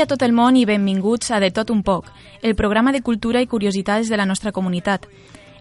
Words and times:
Dia 0.00 0.06
a 0.06 0.16
tot 0.16 0.22
el 0.24 0.32
món 0.32 0.56
i 0.56 0.62
benvinguts 0.64 1.28
a 1.28 1.38
De 1.44 1.50
tot 1.52 1.68
un 1.68 1.82
poc, 1.84 2.06
el 2.40 2.54
programa 2.56 2.88
de 2.90 3.02
cultura 3.04 3.42
i 3.44 3.46
curiositats 3.46 4.08
de 4.08 4.16
la 4.16 4.24
nostra 4.24 4.48
comunitat. 4.50 5.04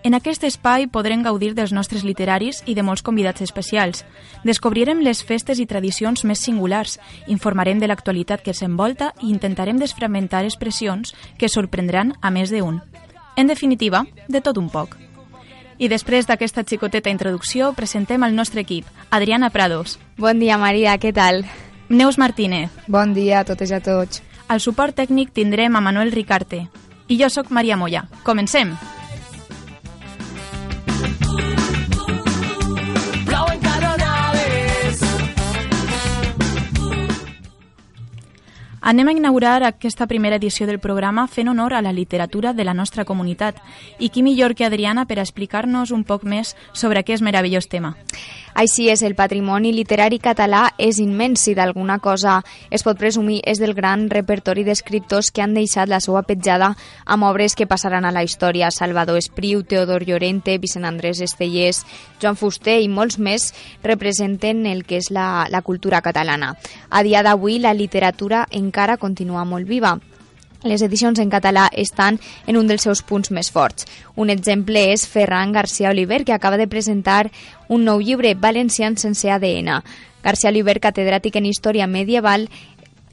En 0.08 0.14
aquest 0.16 0.46
espai 0.48 0.86
podrem 0.88 1.26
gaudir 1.26 1.50
dels 1.58 1.74
nostres 1.76 2.06
literaris 2.08 2.62
i 2.64 2.72
de 2.78 2.86
molts 2.88 3.04
convidats 3.04 3.44
especials. 3.44 4.06
Descobrirem 4.48 5.02
les 5.04 5.26
festes 5.28 5.60
i 5.60 5.66
tradicions 5.68 6.24
més 6.24 6.40
singulars, 6.40 7.02
informarem 7.28 7.84
de 7.84 7.90
l'actualitat 7.92 8.40
que 8.40 8.54
s'envolta 8.56 9.12
i 9.20 9.28
intentarem 9.28 9.76
desfragmentar 9.76 10.46
expressions 10.48 11.12
que 11.38 11.52
sorprendran 11.52 12.16
a 12.22 12.32
més 12.32 12.48
d'un. 12.48 12.80
En 13.36 13.52
definitiva, 13.52 14.06
de 14.30 14.40
tot 14.40 14.56
un 14.56 14.72
poc. 14.72 14.96
I 15.80 15.92
després 15.92 16.32
d'aquesta 16.32 16.64
xicoteta 16.64 17.12
introducció, 17.12 17.74
presentem 17.76 18.24
el 18.24 18.40
nostre 18.40 18.64
equip. 18.64 18.88
Adriana 19.10 19.50
Prados. 19.50 20.00
Bon 20.16 20.40
dia, 20.40 20.56
Maria, 20.58 20.96
què 20.96 21.12
tal? 21.12 21.44
Neus 21.90 22.18
Martínez. 22.18 22.72
Bon 22.88 23.12
dia 23.14 23.42
a 23.42 23.44
totes 23.44 23.72
i 23.72 23.76
a 23.76 23.84
tots. 23.84 24.29
Al 24.50 24.58
suport 24.64 24.96
tècnic 24.98 25.30
tindrem 25.30 25.76
a 25.78 25.82
Manuel 25.86 26.10
Ricarte. 26.10 26.64
I 27.08 27.20
jo 27.22 27.30
sóc 27.30 27.52
Maria 27.54 27.78
Moya. 27.78 28.08
Comencem! 28.26 28.74
Anem 38.82 39.08
a 39.08 39.12
inaugurar 39.12 39.62
aquesta 39.68 40.08
primera 40.08 40.38
edició 40.40 40.66
del 40.66 40.80
programa 40.80 41.28
fent 41.28 41.52
honor 41.52 41.76
a 41.76 41.82
la 41.86 41.92
literatura 41.94 42.54
de 42.54 42.64
la 42.66 42.74
nostra 42.74 43.04
comunitat. 43.06 43.60
I 44.00 44.10
qui 44.10 44.24
millor 44.24 44.56
que 44.56 44.66
Adriana 44.66 45.06
per 45.06 45.20
explicar-nos 45.20 45.92
un 45.92 46.02
poc 46.02 46.24
més 46.24 46.56
sobre 46.74 47.04
aquest 47.04 47.22
meravellós 47.22 47.70
tema. 47.70 47.94
Així 48.54 48.90
és, 48.90 49.04
el 49.04 49.16
patrimoni 49.16 49.72
literari 49.74 50.20
català 50.20 50.70
és 50.78 51.00
immens 51.00 51.46
i 51.48 51.56
d'alguna 51.56 52.00
cosa 52.00 52.40
es 52.70 52.84
pot 52.84 52.98
presumir 53.00 53.40
és 53.48 53.62
del 53.62 53.76
gran 53.78 54.08
repertori 54.10 54.66
d'escriptors 54.68 55.32
que 55.32 55.44
han 55.44 55.54
deixat 55.54 55.90
la 55.90 56.02
seva 56.04 56.24
petjada 56.28 56.74
amb 57.06 57.30
obres 57.30 57.56
que 57.56 57.68
passaran 57.68 58.06
a 58.06 58.12
la 58.12 58.24
història. 58.24 58.72
Salvador 58.72 59.18
Espriu, 59.18 59.64
Teodor 59.64 60.08
Llorente, 60.08 60.58
Vicent 60.58 60.86
Andrés 60.86 61.22
Estellers, 61.22 61.86
Joan 62.22 62.36
Fuster 62.36 62.80
i 62.82 62.90
molts 62.90 63.20
més 63.20 63.54
representen 63.84 64.66
el 64.66 64.84
que 64.86 65.00
és 65.00 65.12
la, 65.12 65.48
la 65.50 65.62
cultura 65.62 66.02
catalana. 66.02 66.56
A 66.90 67.04
dia 67.04 67.24
d'avui 67.24 67.60
la 67.60 67.74
literatura 67.74 68.48
encara 68.52 68.98
continua 68.98 69.46
molt 69.46 69.68
viva. 69.68 69.98
Les 70.64 70.82
edicions 70.84 71.20
en 71.24 71.30
català 71.32 71.70
estan 71.72 72.18
en 72.46 72.58
un 72.60 72.68
dels 72.68 72.84
seus 72.84 73.00
punts 73.02 73.32
més 73.32 73.48
forts. 73.52 73.86
Un 74.20 74.30
exemple 74.34 74.82
és 74.92 75.06
Ferran 75.08 75.54
García 75.56 75.94
Oliver, 75.94 76.26
que 76.26 76.34
acaba 76.36 76.58
de 76.60 76.68
presentar 76.68 77.32
un 77.70 77.86
nou 77.88 78.02
llibre, 78.04 78.34
Valencians 78.36 79.02
sense 79.08 79.32
ADN. 79.32 79.80
García 80.22 80.52
Oliver, 80.52 80.82
catedràtic 80.84 81.38
en 81.40 81.48
Història 81.48 81.88
Medieval, 81.88 82.50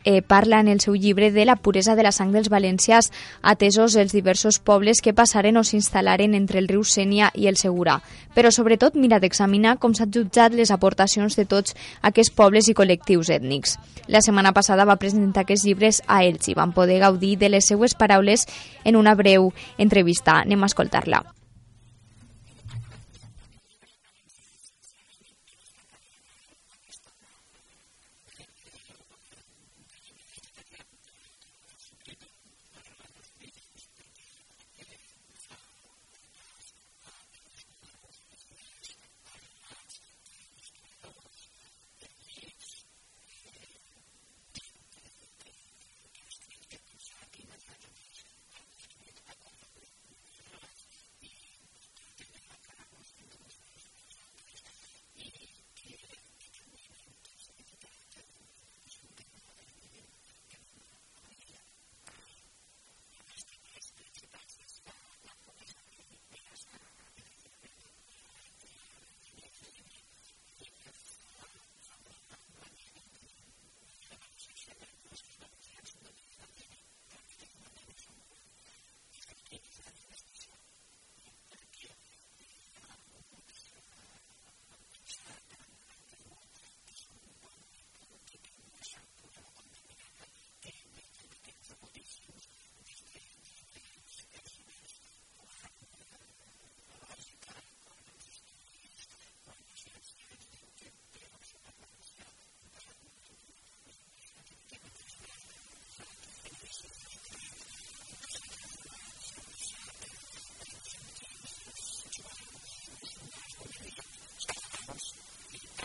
eh, 0.07 0.23
parla 0.23 0.61
en 0.61 0.69
el 0.69 0.81
seu 0.81 0.95
llibre 0.95 1.33
de 1.33 1.45
la 1.45 1.57
puresa 1.57 1.97
de 1.97 2.05
la 2.07 2.13
sang 2.15 2.31
dels 2.33 2.49
valencians, 2.49 3.11
atesos 3.43 3.97
els 3.99 4.15
diversos 4.15 4.61
pobles 4.63 5.03
que 5.03 5.13
passaren 5.13 5.59
o 5.59 5.65
s'instal·laren 5.67 6.39
entre 6.39 6.63
el 6.63 6.71
riu 6.71 6.87
Sènia 6.87 7.33
i 7.35 7.51
el 7.51 7.59
Segura. 7.61 7.99
Però 8.33 8.53
sobretot 8.55 8.97
mira 8.97 9.19
d'examinar 9.21 9.77
com 9.83 9.93
s'han 9.93 10.15
jutjat 10.15 10.55
les 10.55 10.71
aportacions 10.71 11.37
de 11.37 11.45
tots 11.45 11.75
aquests 12.01 12.33
pobles 12.33 12.71
i 12.71 12.77
col·lectius 12.79 13.33
ètnics. 13.35 13.77
La 14.07 14.23
setmana 14.23 14.55
passada 14.55 14.87
va 14.87 15.01
presentar 15.03 15.43
aquests 15.43 15.67
llibres 15.67 16.03
a 16.07 16.23
ells 16.25 16.49
i 16.49 16.55
van 16.55 16.73
poder 16.73 17.01
gaudir 17.03 17.37
de 17.37 17.51
les 17.51 17.67
seues 17.67 17.99
paraules 17.99 18.47
en 18.85 18.97
una 18.97 19.19
breu 19.19 19.53
entrevista. 19.77 20.39
Anem 20.47 20.63
a 20.63 20.71
escoltar-la. 20.71 21.36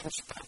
That's 0.03 0.40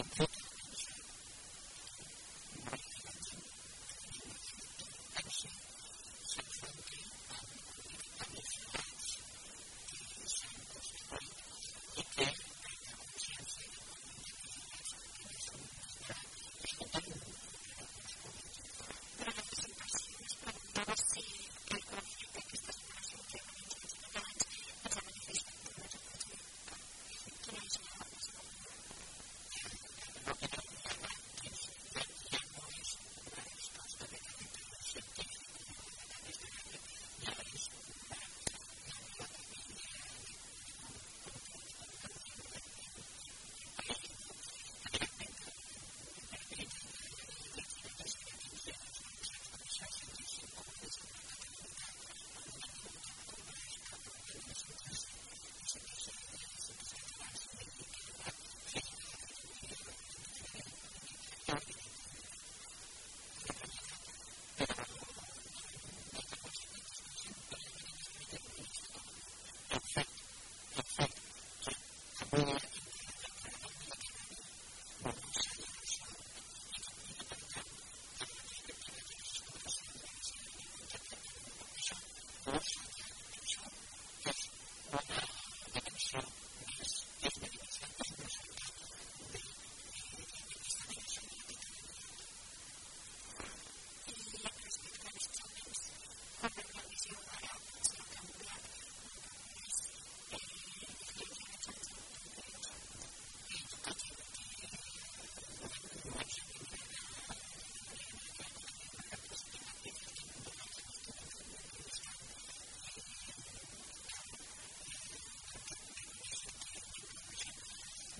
for 0.00 0.31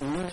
uno 0.03 0.29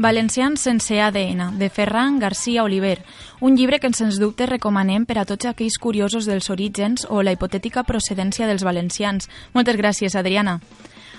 Valencians 0.00 0.62
sense 0.62 0.98
ADN, 0.98 1.58
de 1.58 1.68
Ferran 1.68 2.18
García 2.18 2.64
Oliver, 2.64 3.04
un 3.38 3.54
llibre 3.54 3.80
que 3.80 3.92
sens 3.92 4.16
dubte 4.16 4.46
recomanem 4.48 5.04
per 5.04 5.18
a 5.20 5.26
tots 5.28 5.44
aquells 5.44 5.76
curiosos 5.76 6.24
dels 6.24 6.48
orígens 6.48 7.04
o 7.04 7.20
la 7.20 7.34
hipotètica 7.36 7.84
procedència 7.84 8.48
dels 8.48 8.64
valencians. 8.64 9.28
Moltes 9.52 9.76
gràcies, 9.76 10.16
Adriana. 10.16 10.62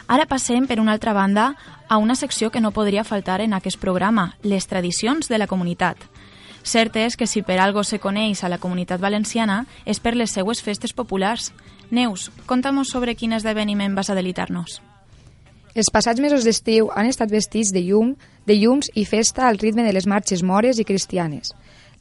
Ara 0.08 0.26
passem, 0.26 0.66
per 0.66 0.80
una 0.82 0.98
altra 0.98 1.14
banda, 1.14 1.54
a 1.88 2.02
una 2.02 2.18
secció 2.18 2.50
que 2.50 2.60
no 2.60 2.74
podria 2.74 3.06
faltar 3.06 3.38
en 3.46 3.54
aquest 3.54 3.78
programa, 3.78 4.34
les 4.42 4.66
tradicions 4.66 5.30
de 5.30 5.38
la 5.38 5.46
comunitat. 5.46 6.02
Cert 6.64 6.98
és 6.98 7.14
que 7.16 7.30
si 7.30 7.46
per 7.46 7.62
algo 7.62 7.84
se 7.84 8.02
coneix 8.02 8.42
a 8.44 8.50
la 8.50 8.58
comunitat 8.58 9.00
valenciana 9.00 9.68
és 9.86 10.02
per 10.02 10.18
les 10.18 10.34
seues 10.34 10.66
festes 10.66 10.98
populars. 10.98 11.54
Neus, 11.92 12.32
conta'm 12.50 12.82
sobre 12.82 13.14
quin 13.14 13.38
esdeveniment 13.38 13.94
vas 13.94 14.10
a 14.10 14.18
delitar-nos. 14.18 14.82
Els 15.74 15.88
passats 15.88 16.20
mesos 16.20 16.44
d'estiu 16.44 16.90
han 16.92 17.08
estat 17.08 17.32
vestits 17.32 17.72
de 17.72 17.80
llum, 17.86 18.16
de 18.46 18.58
llums 18.60 18.90
i 18.94 19.06
festa 19.06 19.48
al 19.48 19.60
ritme 19.60 19.86
de 19.86 19.94
les 19.96 20.08
marxes 20.08 20.44
mores 20.44 20.80
i 20.80 20.84
cristianes. 20.84 21.54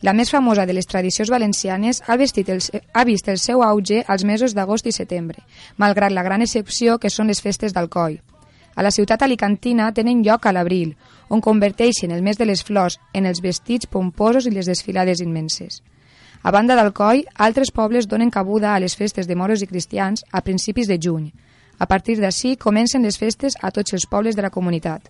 La 0.02 0.14
més 0.16 0.30
famosa 0.32 0.64
de 0.66 0.72
les 0.74 0.88
tradicions 0.88 1.30
valencianes 1.30 2.00
ha, 2.06 2.16
vestit 2.16 2.48
el, 2.48 2.62
ha 2.92 3.04
vist 3.04 3.28
el 3.28 3.38
seu 3.38 3.62
auge 3.62 4.00
als 4.08 4.24
mesos 4.24 4.56
d'agost 4.56 4.88
i 4.88 4.92
setembre, 4.96 5.44
malgrat 5.76 6.10
la 6.10 6.24
gran 6.26 6.42
excepció 6.42 6.96
que 6.98 7.10
són 7.10 7.28
les 7.30 7.42
festes 7.44 7.76
d'Alcoi. 7.76 8.18
A 8.74 8.82
la 8.82 8.90
ciutat 8.90 9.22
alicantina 9.22 9.90
tenen 9.92 10.24
lloc 10.24 10.46
a 10.46 10.54
l'abril, 10.56 10.96
on 11.28 11.42
converteixen 11.44 12.10
el 12.10 12.22
mes 12.22 12.38
de 12.38 12.48
les 12.48 12.64
flors 12.64 12.98
en 13.12 13.26
els 13.26 13.42
vestits 13.44 13.86
pomposos 13.86 14.46
i 14.48 14.54
les 14.54 14.66
desfilades 14.66 15.20
immenses. 15.20 15.82
A 16.42 16.50
banda 16.50 16.74
d'Alcoi, 16.74 17.26
altres 17.36 17.70
pobles 17.70 18.08
donen 18.08 18.30
cabuda 18.34 18.74
a 18.74 18.80
les 18.80 18.96
festes 18.96 19.28
de 19.28 19.36
moros 19.36 19.62
i 19.62 19.68
cristians 19.68 20.24
a 20.32 20.40
principis 20.40 20.88
de 20.88 20.98
juny, 20.98 21.30
a 21.80 21.86
partir 21.86 22.20
d'ací 22.20 22.58
comencen 22.60 23.02
les 23.02 23.16
festes 23.16 23.56
a 23.56 23.70
tots 23.72 23.94
els 23.96 24.04
pobles 24.06 24.36
de 24.36 24.42
la 24.44 24.52
comunitat. 24.52 25.08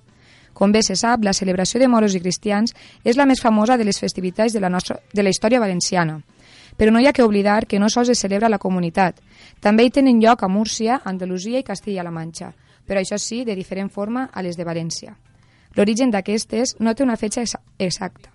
Com 0.54 0.70
bé 0.70 0.84
se 0.86 0.94
sap, 0.94 1.24
la 1.26 1.34
celebració 1.34 1.80
de 1.82 1.88
moros 1.90 2.14
i 2.14 2.20
cristians 2.22 2.74
és 3.02 3.18
la 3.18 3.26
més 3.26 3.42
famosa 3.42 3.76
de 3.76 3.84
les 3.84 3.98
festivitats 3.98 4.54
de 4.54 4.60
la, 4.62 4.70
nostra, 4.70 5.00
de 5.12 5.22
la 5.26 5.34
història 5.34 5.58
valenciana. 5.58 6.20
Però 6.78 6.94
no 6.94 7.02
hi 7.02 7.08
ha 7.10 7.12
que 7.12 7.26
oblidar 7.26 7.66
que 7.66 7.80
no 7.82 7.90
sols 7.90 8.12
es 8.14 8.22
celebra 8.22 8.46
a 8.46 8.54
la 8.54 8.62
comunitat. 8.62 9.18
També 9.58 9.84
hi 9.84 9.90
tenen 9.90 10.22
lloc 10.22 10.44
a 10.44 10.48
Múrcia, 10.48 11.00
Andalusia 11.04 11.58
i 11.58 11.66
Castilla-La 11.66 12.14
Manxa, 12.14 12.52
però 12.86 13.02
això 13.02 13.18
sí, 13.18 13.42
de 13.44 13.58
diferent 13.58 13.90
forma 13.90 14.28
a 14.32 14.42
les 14.46 14.56
de 14.56 14.64
València. 14.64 15.16
L'origen 15.74 16.14
d'aquestes 16.14 16.76
no 16.78 16.94
té 16.94 17.02
una 17.02 17.18
fetge 17.18 17.42
exacta, 17.78 18.30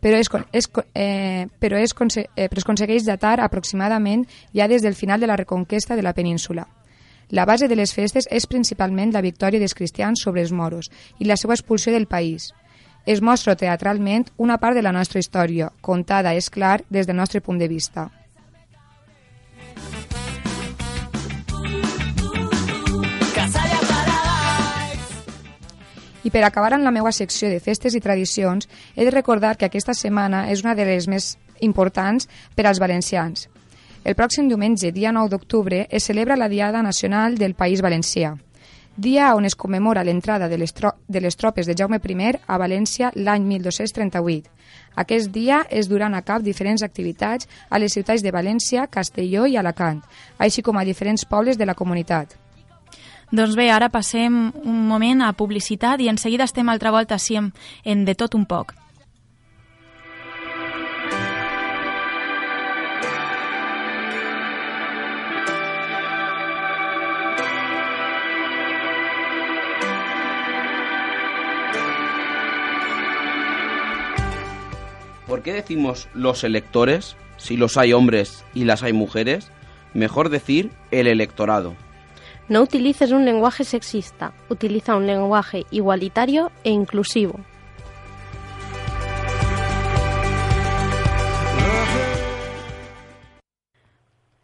però 0.00 0.16
es, 0.16 0.32
és, 0.52 0.70
eh, 0.94 1.46
però, 1.60 1.76
és, 1.76 1.92
eh, 1.92 2.48
però 2.48 2.56
es 2.56 2.64
aconsegueix 2.64 3.04
datar 3.04 3.36
aproximadament 3.44 4.24
ja 4.54 4.68
des 4.68 4.80
del 4.80 4.94
final 4.94 5.20
de 5.20 5.28
la 5.28 5.36
reconquesta 5.36 5.96
de 5.96 6.02
la 6.02 6.16
península. 6.16 6.66
La 7.30 7.44
base 7.44 7.66
de 7.66 7.74
les 7.74 7.90
festes 7.90 8.28
és 8.30 8.46
principalment 8.46 9.10
la 9.12 9.22
victòria 9.24 9.58
dels 9.58 9.74
cristians 9.74 10.22
sobre 10.22 10.44
els 10.44 10.52
moros 10.54 10.90
i 11.18 11.26
la 11.26 11.36
seva 11.36 11.56
expulsió 11.56 11.92
del 11.92 12.06
país. 12.06 12.52
Es 13.06 13.22
mostra 13.22 13.56
teatralment 13.56 14.28
una 14.36 14.58
part 14.58 14.76
de 14.76 14.82
la 14.82 14.92
nostra 14.92 15.18
història, 15.18 15.72
contada, 15.80 16.34
és 16.34 16.50
clar, 16.50 16.82
des 16.90 17.06
del 17.06 17.16
nostre 17.16 17.40
punt 17.40 17.58
de 17.58 17.68
vista. 17.68 18.10
I 26.22 26.30
per 26.30 26.42
acabar 26.42 26.72
amb 26.74 26.82
la 26.82 26.90
meva 26.90 27.12
secció 27.14 27.50
de 27.50 27.60
festes 27.62 27.94
i 27.94 28.02
tradicions, 28.02 28.66
he 28.94 29.04
de 29.06 29.14
recordar 29.14 29.56
que 29.56 29.66
aquesta 29.66 29.94
setmana 29.94 30.48
és 30.50 30.62
una 30.62 30.74
de 30.74 30.86
les 30.86 31.06
més 31.06 31.36
importants 31.62 32.26
per 32.54 32.66
als 32.66 32.82
valencians. 32.82 33.46
El 34.06 34.14
pròxim 34.14 34.46
diumenge, 34.46 34.92
dia 34.94 35.10
9 35.10 35.32
d'octubre, 35.32 35.80
es 35.90 36.04
celebra 36.06 36.36
la 36.38 36.46
Diada 36.48 36.78
Nacional 36.80 37.34
del 37.34 37.56
País 37.58 37.80
Valencià, 37.82 38.36
dia 38.96 39.32
on 39.34 39.44
es 39.44 39.56
commemora 39.58 40.04
l'entrada 40.04 40.46
de, 40.48 40.56
de 40.56 41.20
les 41.20 41.36
tropes 41.36 41.66
de 41.66 41.74
Jaume 41.74 41.98
I 41.98 42.38
a 42.46 42.56
València 42.56 43.10
l'any 43.16 43.42
1238. 43.42 44.48
Aquest 44.94 45.32
dia 45.32 45.66
es 45.68 45.88
duran 45.88 46.14
a 46.14 46.22
cap 46.22 46.40
diferents 46.40 46.84
activitats 46.84 47.48
a 47.68 47.78
les 47.78 47.92
ciutats 47.92 48.22
de 48.22 48.30
València, 48.30 48.86
Castelló 48.86 49.44
i 49.44 49.56
Alacant, 49.56 50.00
així 50.38 50.62
com 50.62 50.78
a 50.78 50.84
diferents 50.84 51.24
pobles 51.24 51.58
de 51.58 51.66
la 51.66 51.74
comunitat. 51.74 52.38
Doncs 53.32 53.56
bé, 53.56 53.72
ara 53.72 53.90
passem 53.90 54.52
un 54.62 54.86
moment 54.86 55.20
a 55.20 55.32
publicitat 55.32 56.00
i 56.00 56.08
en 56.08 56.16
seguida 56.16 56.44
estem 56.44 56.68
altra 56.68 56.92
volta 56.92 57.18
així 57.18 57.36
en 57.36 58.04
De 58.04 58.14
tot 58.14 58.36
un 58.36 58.46
poc. 58.46 58.85
Qué 75.46 75.52
decimos 75.52 76.08
los 76.12 76.42
electores 76.42 77.16
si 77.36 77.56
los 77.56 77.76
hay 77.76 77.92
hombres 77.92 78.44
y 78.52 78.64
las 78.64 78.82
hay 78.82 78.92
mujeres, 78.92 79.52
mejor 79.94 80.28
decir 80.28 80.72
el 80.90 81.06
electorado. 81.06 81.76
No 82.48 82.62
utilices 82.62 83.12
un 83.12 83.24
lenguaje 83.24 83.62
sexista, 83.62 84.32
utiliza 84.48 84.96
un 84.96 85.06
lenguaje 85.06 85.64
igualitario 85.70 86.50
e 86.64 86.70
inclusivo. 86.70 87.38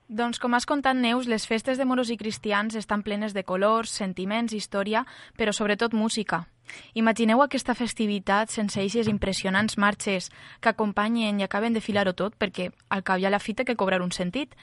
Doncs 0.06 0.38
com 0.38 0.54
has 0.54 0.66
contat, 0.66 0.94
Neus, 0.94 1.26
les 1.26 1.48
festes 1.48 1.78
de 1.78 1.84
moros 1.84 2.14
i 2.14 2.18
cristians 2.20 2.76
estan 2.78 3.02
plenes 3.02 3.34
de 3.34 3.42
colors, 3.42 3.90
sentiments, 3.90 4.52
història, 4.52 5.02
però 5.34 5.50
sobretot 5.50 5.96
música. 5.98 6.44
Imagineu 6.94 7.42
aquesta 7.42 7.74
festivitat 7.74 8.50
sense 8.50 8.80
eixes 8.80 9.08
impressionants 9.08 9.78
marxes 9.78 10.30
que 10.60 10.70
acompanyen 10.70 11.40
i 11.40 11.44
acaben 11.46 11.72
de 11.72 11.80
filar-ho 11.84 12.14
tot 12.14 12.36
perquè 12.38 12.70
al 12.88 13.02
cap 13.02 13.18
hi 13.18 13.26
ha 13.26 13.34
la 13.34 13.42
fita 13.42 13.64
que 13.64 13.76
cobrar 13.76 14.02
un 14.02 14.12
sentit. 14.12 14.56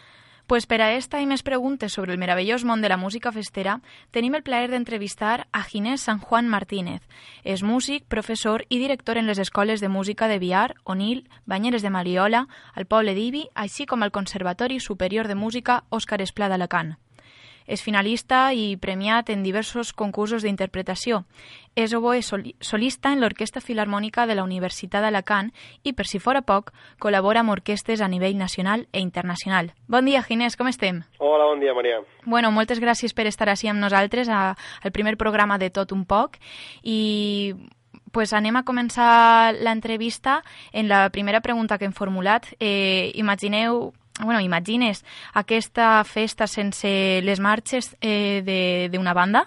Pues 0.50 0.66
per 0.66 0.80
a 0.82 0.94
esta 0.98 1.20
i 1.22 1.28
més 1.30 1.44
preguntes 1.46 1.94
sobre 1.94 2.10
el 2.12 2.18
meravellós 2.18 2.64
món 2.66 2.82
de 2.82 2.90
la 2.90 2.98
música 2.98 3.30
festera, 3.32 3.76
tenim 4.10 4.34
el 4.34 4.42
plaer 4.42 4.72
d'entrevistar 4.72 5.46
a 5.52 5.62
Ginés 5.62 6.02
San 6.02 6.18
Juan 6.18 6.50
Martínez. 6.50 7.04
És 7.44 7.62
músic, 7.62 8.08
professor 8.10 8.64
i 8.68 8.80
director 8.82 9.22
en 9.22 9.30
les 9.30 9.38
escoles 9.38 9.80
de 9.80 9.92
música 9.94 10.28
de 10.28 10.40
Viar, 10.42 10.74
Onil, 10.86 11.28
Banyeres 11.46 11.86
de 11.86 11.92
Mariola, 11.94 12.48
al 12.74 12.90
poble 12.90 13.14
d'Ibi, 13.14 13.46
així 13.54 13.86
com 13.86 14.02
al 14.02 14.12
Conservatori 14.12 14.80
Superior 14.80 15.30
de 15.30 15.38
Música 15.38 15.84
Òscar 15.92 16.18
Esplà 16.26 16.50
d'Alacant. 16.50 16.98
És 17.70 17.84
finalista 17.86 18.50
i 18.58 18.74
premiat 18.82 19.30
en 19.30 19.44
diversos 19.46 19.94
concursos 19.94 20.42
d'interpretació. 20.42 21.22
És 21.78 21.94
oboe 21.94 22.24
solista 22.26 23.14
en 23.14 23.22
l'Orquestra 23.22 23.62
Filarmònica 23.62 24.26
de 24.26 24.36
la 24.36 24.44
Universitat 24.44 25.06
d'Alacant 25.06 25.54
i, 25.84 25.94
per 25.94 26.08
si 26.10 26.20
fora 26.20 26.42
poc, 26.42 26.74
col·labora 27.00 27.44
amb 27.46 27.54
orquestes 27.54 28.02
a 28.02 28.10
nivell 28.10 28.38
nacional 28.42 28.88
e 28.92 29.00
internacional. 29.06 29.72
Bon 29.88 30.10
dia, 30.10 30.24
Ginés, 30.26 30.58
com 30.58 30.68
estem? 30.68 31.04
Hola, 31.20 31.46
bon 31.46 31.62
dia, 31.62 31.78
Maria. 31.78 32.02
Bueno, 32.26 32.52
moltes 32.52 32.82
gràcies 32.82 33.14
per 33.14 33.30
estar 33.30 33.52
així 33.54 33.70
amb 33.70 33.80
nosaltres 33.80 34.34
a, 34.34 34.56
al 34.82 34.92
primer 34.92 35.16
programa 35.22 35.62
de 35.62 35.70
Tot 35.70 35.94
un 35.94 36.08
poc 36.10 36.42
i 36.82 37.54
pues 38.12 38.34
anem 38.34 38.58
a 38.58 38.66
començar 38.66 39.54
l'entrevista 39.54 40.42
en 40.74 40.90
la 40.90 41.10
primera 41.14 41.42
pregunta 41.42 41.78
que 41.78 41.86
hem 41.86 41.94
formulat. 41.94 42.48
Eh, 42.60 43.12
imagineu 43.16 43.94
bueno, 44.24 44.42
imagines 44.42 45.06
aquesta 45.34 46.04
festa 46.04 46.48
sense 46.48 47.22
les 47.24 47.40
marxes 47.40 47.96
eh, 48.02 48.90
d'una 48.92 49.14
banda? 49.14 49.46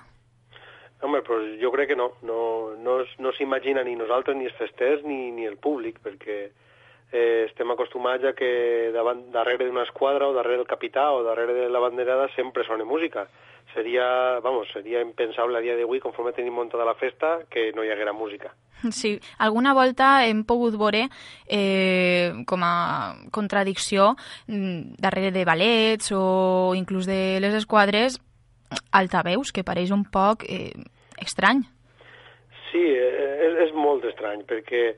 Home, 1.02 1.22
però 1.26 1.40
jo 1.58 1.70
crec 1.74 1.92
que 1.92 1.98
no. 1.98 2.12
No, 2.22 2.74
no, 2.78 3.00
no 3.18 3.32
s'imagina 3.36 3.82
ni 3.82 3.96
nosaltres, 3.98 4.36
ni 4.38 4.46
els 4.46 4.58
festers, 4.58 5.02
ni, 5.04 5.32
ni 5.34 5.48
el 5.50 5.58
públic, 5.58 5.98
perquè 6.02 6.36
eh, 6.46 7.46
estem 7.48 7.70
acostumats 7.74 8.24
a 8.24 8.34
que 8.38 8.90
davant, 8.94 9.24
darrere 9.34 9.66
d'una 9.66 9.86
esquadra 9.88 10.28
o 10.30 10.36
darrere 10.36 10.62
del 10.62 10.70
capità 10.70 11.10
o 11.12 11.24
darrere 11.26 11.64
de 11.64 11.70
la 11.70 11.82
banderada 11.82 12.28
sempre 12.36 12.64
sona 12.64 12.86
música 12.86 13.26
seria, 13.72 14.40
vamos, 14.40 14.68
seria 14.72 15.00
impensable 15.00 15.58
a 15.58 15.60
dia 15.60 15.76
d'avui, 15.76 16.00
conforme 16.00 16.32
tenim 16.32 16.54
muntada 16.54 16.84
la 16.84 16.98
festa, 16.98 17.40
que 17.50 17.72
no 17.72 17.84
hi 17.84 17.90
haguera 17.90 18.12
música. 18.12 18.52
Sí, 18.90 19.18
alguna 19.38 19.74
volta 19.74 20.24
hem 20.26 20.42
pogut 20.44 20.74
veure 20.78 21.06
eh, 21.46 22.32
com 22.46 22.64
a 22.66 23.14
contradicció 23.30 24.14
mm, 24.48 24.98
darrere 24.98 25.30
de 25.30 25.44
ballets 25.46 26.10
o 26.16 26.74
inclús 26.74 27.06
de 27.06 27.38
les 27.40 27.54
esquadres 27.54 28.18
altaveus, 28.90 29.52
que 29.52 29.64
pareix 29.64 29.92
un 29.92 30.04
poc 30.08 30.46
eh, 30.48 30.72
estrany. 31.20 31.62
Sí, 32.70 32.82
eh, 32.82 33.48
és, 33.48 33.58
és 33.68 33.74
molt 33.76 34.04
estrany, 34.08 34.46
perquè 34.48 34.94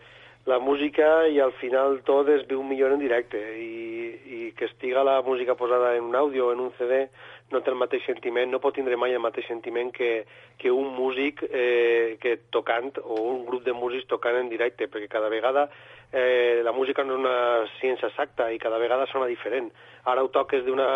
la 0.46 0.58
música 0.60 1.26
i 1.32 1.40
al 1.40 1.54
final 1.56 1.98
tot 2.04 2.28
es 2.28 2.44
viu 2.48 2.62
millor 2.62 2.92
en 2.94 3.00
directe 3.00 3.40
i, 3.58 4.10
i 4.36 4.40
que 4.58 4.68
estiga 4.68 5.04
la 5.04 5.20
música 5.24 5.56
posada 5.56 5.94
en 5.96 6.04
un 6.10 6.16
àudio 6.16 6.52
en 6.52 6.60
un 6.60 6.72
CD 6.78 7.06
no 7.52 7.60
té 7.60 7.70
el 7.70 7.78
mateix 7.78 8.04
sentiment, 8.08 8.50
no 8.50 8.60
pot 8.62 8.74
tindre 8.76 8.96
mai 9.00 9.14
el 9.14 9.22
mateix 9.22 9.46
sentiment 9.50 9.90
que, 9.94 10.24
que 10.58 10.72
un 10.72 10.94
músic 10.96 11.44
eh, 11.50 12.16
que 12.22 12.38
tocant 12.54 12.94
o 13.02 13.20
un 13.34 13.44
grup 13.48 13.66
de 13.66 13.74
músics 13.76 14.08
tocant 14.10 14.38
en 14.40 14.48
directe, 14.52 14.88
perquè 14.88 15.10
cada 15.12 15.30
vegada 15.32 15.68
eh, 16.12 16.60
la 16.64 16.72
música 16.72 17.04
no 17.04 17.14
és 17.14 17.20
una 17.20 17.36
ciència 17.80 18.08
exacta 18.08 18.50
i 18.52 18.58
cada 18.58 18.78
vegada 18.78 19.06
sona 19.10 19.26
diferent. 19.30 19.70
Ara 20.04 20.22
ho 20.22 20.28
toques 20.28 20.64
d'una... 20.64 20.88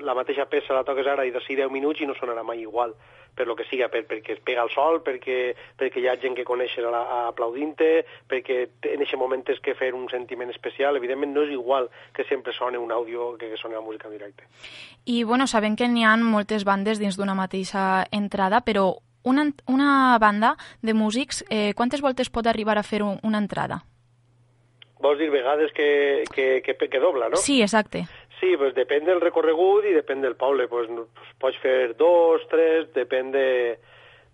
la 0.00 0.14
mateixa 0.14 0.46
peça 0.46 0.74
la 0.74 0.84
toques 0.84 1.06
ara 1.06 1.26
i 1.26 1.32
d'ací 1.32 1.56
10 1.56 1.70
minuts 1.70 2.00
i 2.00 2.06
no 2.06 2.16
sonarà 2.18 2.42
mai 2.42 2.62
igual 2.62 2.94
per 3.34 3.46
lo 3.46 3.56
que 3.56 3.64
siga, 3.64 3.88
per, 3.88 4.04
perquè 4.06 4.36
es 4.36 4.40
pega 4.44 4.62
el 4.62 4.70
sol, 4.72 5.00
perquè, 5.04 5.54
perquè 5.78 6.00
hi 6.02 6.08
ha 6.08 6.16
gent 6.20 6.36
que 6.36 6.44
coneix 6.44 6.74
aplaudint-te, 6.82 8.04
perquè 8.28 8.58
en 8.92 9.04
aquest 9.04 9.20
moment 9.20 9.44
és 9.48 9.60
que 9.64 9.74
fer 9.78 9.92
un 9.96 10.08
sentiment 10.12 10.52
especial. 10.52 10.98
Evidentment 11.00 11.32
no 11.32 11.46
és 11.46 11.54
igual 11.54 11.88
que 12.12 12.26
sempre 12.28 12.52
soni 12.52 12.80
un 12.80 12.92
àudio 12.92 13.32
que, 13.38 13.48
que 13.48 13.60
soni 13.60 13.74
la 13.74 13.84
música 13.84 14.08
en 14.08 14.18
directe. 14.18 14.44
I 15.06 15.22
bueno, 15.24 15.46
sabem 15.46 15.76
que 15.76 15.88
n'hi 15.88 16.04
ha 16.04 16.16
moltes 16.20 16.66
bandes 16.68 17.00
dins 17.00 17.16
d'una 17.16 17.36
mateixa 17.38 18.04
entrada, 18.12 18.60
però 18.60 18.90
una, 19.24 19.46
una 19.66 20.18
banda 20.20 20.56
de 20.82 20.94
músics, 20.94 21.44
eh, 21.48 21.72
quantes 21.74 22.02
voltes 22.02 22.30
pot 22.30 22.46
arribar 22.46 22.76
a 22.78 22.84
fer 22.84 23.02
una 23.02 23.38
entrada? 23.38 23.84
Vols 25.02 25.18
dir 25.18 25.30
vegades 25.32 25.72
que, 25.74 26.24
que, 26.34 26.62
que, 26.62 26.76
que 26.76 27.00
dobla, 27.02 27.28
no? 27.28 27.36
Sí, 27.36 27.60
exacte. 27.62 28.04
Sí, 28.38 28.56
pues 28.58 28.74
depèn 28.74 29.06
del 29.06 29.20
recorregut 29.22 29.86
i 29.86 29.94
depèn 29.94 30.22
del 30.22 30.36
poble. 30.38 30.68
Pues, 30.70 30.88
pues 30.90 31.32
pots 31.42 31.58
fer 31.62 31.94
dos, 31.98 32.42
tres, 32.50 32.88
depèn 32.94 33.30
de, 33.34 33.48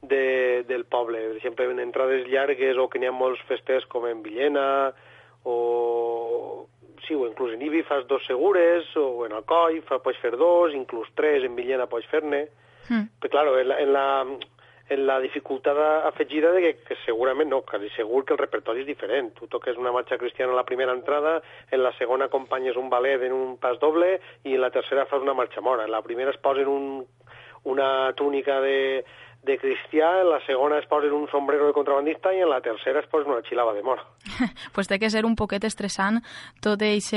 de, 0.02 0.64
del 0.68 0.84
poble. 0.84 1.20
Per 1.28 1.36
exemple, 1.36 1.68
en 1.70 1.80
entrades 1.80 2.26
llargues 2.28 2.78
o 2.80 2.88
que 2.88 3.00
n'hi 3.00 3.10
ha 3.10 3.14
molts 3.14 3.42
festers 3.48 3.88
com 3.88 4.08
en 4.08 4.22
Villena 4.24 4.66
o... 5.44 6.66
Sí, 7.06 7.14
o 7.14 7.24
inclús 7.24 7.54
en 7.54 7.62
Ibi 7.62 7.84
fas 7.88 8.02
dos 8.08 8.24
segures, 8.26 8.88
o 9.00 9.24
en 9.24 9.32
Alcoi 9.32 9.78
fa, 9.88 9.96
pots 10.04 10.18
fer 10.20 10.34
dos, 10.36 10.74
inclús 10.76 11.08
tres, 11.16 11.44
en 11.46 11.54
Villena 11.56 11.86
pots 11.88 12.04
fer-ne. 12.10 12.42
Mm. 12.88 13.06
Però, 13.22 13.30
claro, 13.32 13.54
en 13.56 13.68
la, 13.70 13.78
en 13.80 13.92
la, 13.94 14.06
la 14.96 15.18
dificultat 15.20 15.76
afegida 16.08 16.52
de 16.52 16.62
que, 16.62 16.72
que 16.88 16.96
segurament, 17.04 17.50
no, 17.50 17.60
quasi 17.62 17.90
segur 17.96 18.24
que 18.24 18.32
el 18.32 18.40
repertori 18.40 18.84
és 18.84 18.88
diferent. 18.88 19.32
Tu 19.36 19.48
toques 19.52 19.76
una 19.76 19.92
marxa 19.92 20.18
cristiana 20.18 20.52
a 20.54 20.56
la 20.56 20.64
primera 20.64 20.94
entrada, 20.96 21.42
en 21.70 21.82
la 21.82 21.92
segona 21.98 22.30
acompanyes 22.30 22.76
un 22.76 22.88
ballet 22.88 23.22
en 23.26 23.36
un 23.36 23.56
pas 23.60 23.78
doble 23.78 24.16
i 24.44 24.56
en 24.56 24.62
la 24.64 24.72
tercera 24.72 25.06
fas 25.06 25.20
una 25.20 25.36
marxa 25.36 25.60
mora. 25.60 25.84
En 25.84 25.92
la 25.92 26.02
primera 26.02 26.32
es 26.32 26.40
posen 26.40 26.68
un, 26.72 27.06
una 27.64 28.12
túnica 28.16 28.60
de, 28.60 29.04
de 29.42 29.58
cristià, 29.58 30.20
en 30.20 30.30
la 30.30 30.40
segona 30.46 30.78
es 30.78 30.86
posen 30.86 31.12
un 31.12 31.28
sombrero 31.30 31.66
de 31.66 31.72
contrabandista 31.72 32.32
i 32.34 32.42
en 32.42 32.50
la 32.50 32.60
tercera 32.60 33.00
es 33.00 33.06
posen 33.06 33.32
una 33.32 33.42
xilava 33.46 33.72
de 33.74 33.82
mora. 33.82 34.04
pues 34.74 34.88
té 34.88 34.98
que 34.98 35.10
ser 35.10 35.24
un 35.26 35.36
poquet 35.36 35.64
estressant 35.64 36.20
tot 36.64 36.82
aquest 36.82 37.14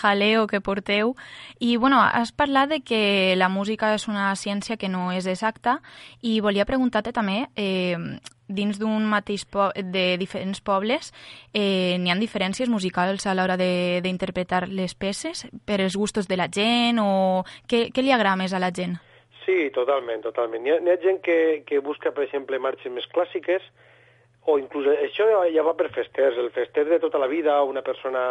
jaleo 0.00 0.46
que 0.46 0.60
porteu. 0.60 1.14
I, 1.60 1.76
bueno, 1.76 2.00
has 2.00 2.32
parlat 2.32 2.70
de 2.70 2.80
que 2.80 3.36
la 3.36 3.48
música 3.48 3.94
és 3.94 4.08
una 4.08 4.32
ciència 4.36 4.76
que 4.76 4.88
no 4.88 5.10
és 5.12 5.28
exacta 5.30 5.80
i 6.22 6.40
volia 6.40 6.68
preguntar-te 6.68 7.12
també, 7.12 7.46
eh, 7.56 7.96
dins 8.50 8.80
d'un 8.80 9.04
mateix 9.06 9.44
po 9.46 9.68
de 9.76 10.16
diferents 10.18 10.58
pobles 10.60 11.12
eh, 11.54 11.96
n'hi 12.02 12.10
ha 12.10 12.16
diferències 12.18 12.68
musicals 12.68 13.28
a 13.30 13.34
l'hora 13.38 13.54
d'interpretar 13.56 14.66
les 14.66 14.96
peces 14.98 15.46
per 15.64 15.78
els 15.78 15.94
gustos 15.94 16.26
de 16.26 16.40
la 16.40 16.48
gent 16.50 16.98
o 16.98 17.44
què, 17.70 17.88
què 17.94 18.02
li 18.02 18.10
agrada 18.10 18.40
més 18.42 18.52
a 18.52 18.58
la 18.58 18.72
gent? 18.74 18.98
Sí, 19.50 19.70
totalment, 19.74 20.22
totalment. 20.22 20.66
Hi 20.66 20.70
ha, 20.70 20.78
hi 20.78 20.90
ha 20.92 20.98
gent 21.02 21.16
que, 21.26 21.36
que 21.66 21.80
busca, 21.82 22.12
per 22.14 22.22
exemple, 22.22 22.58
marxes 22.62 22.92
més 22.94 23.06
clàssiques, 23.10 23.64
o 24.46 24.56
inclús 24.62 24.86
això 24.92 25.26
ja 25.50 25.64
va 25.66 25.74
per 25.78 25.88
festers. 25.90 26.38
El 26.38 26.52
fester 26.54 26.84
de 26.86 27.00
tota 27.02 27.18
la 27.18 27.26
vida, 27.26 27.56
una 27.66 27.82
persona 27.82 28.28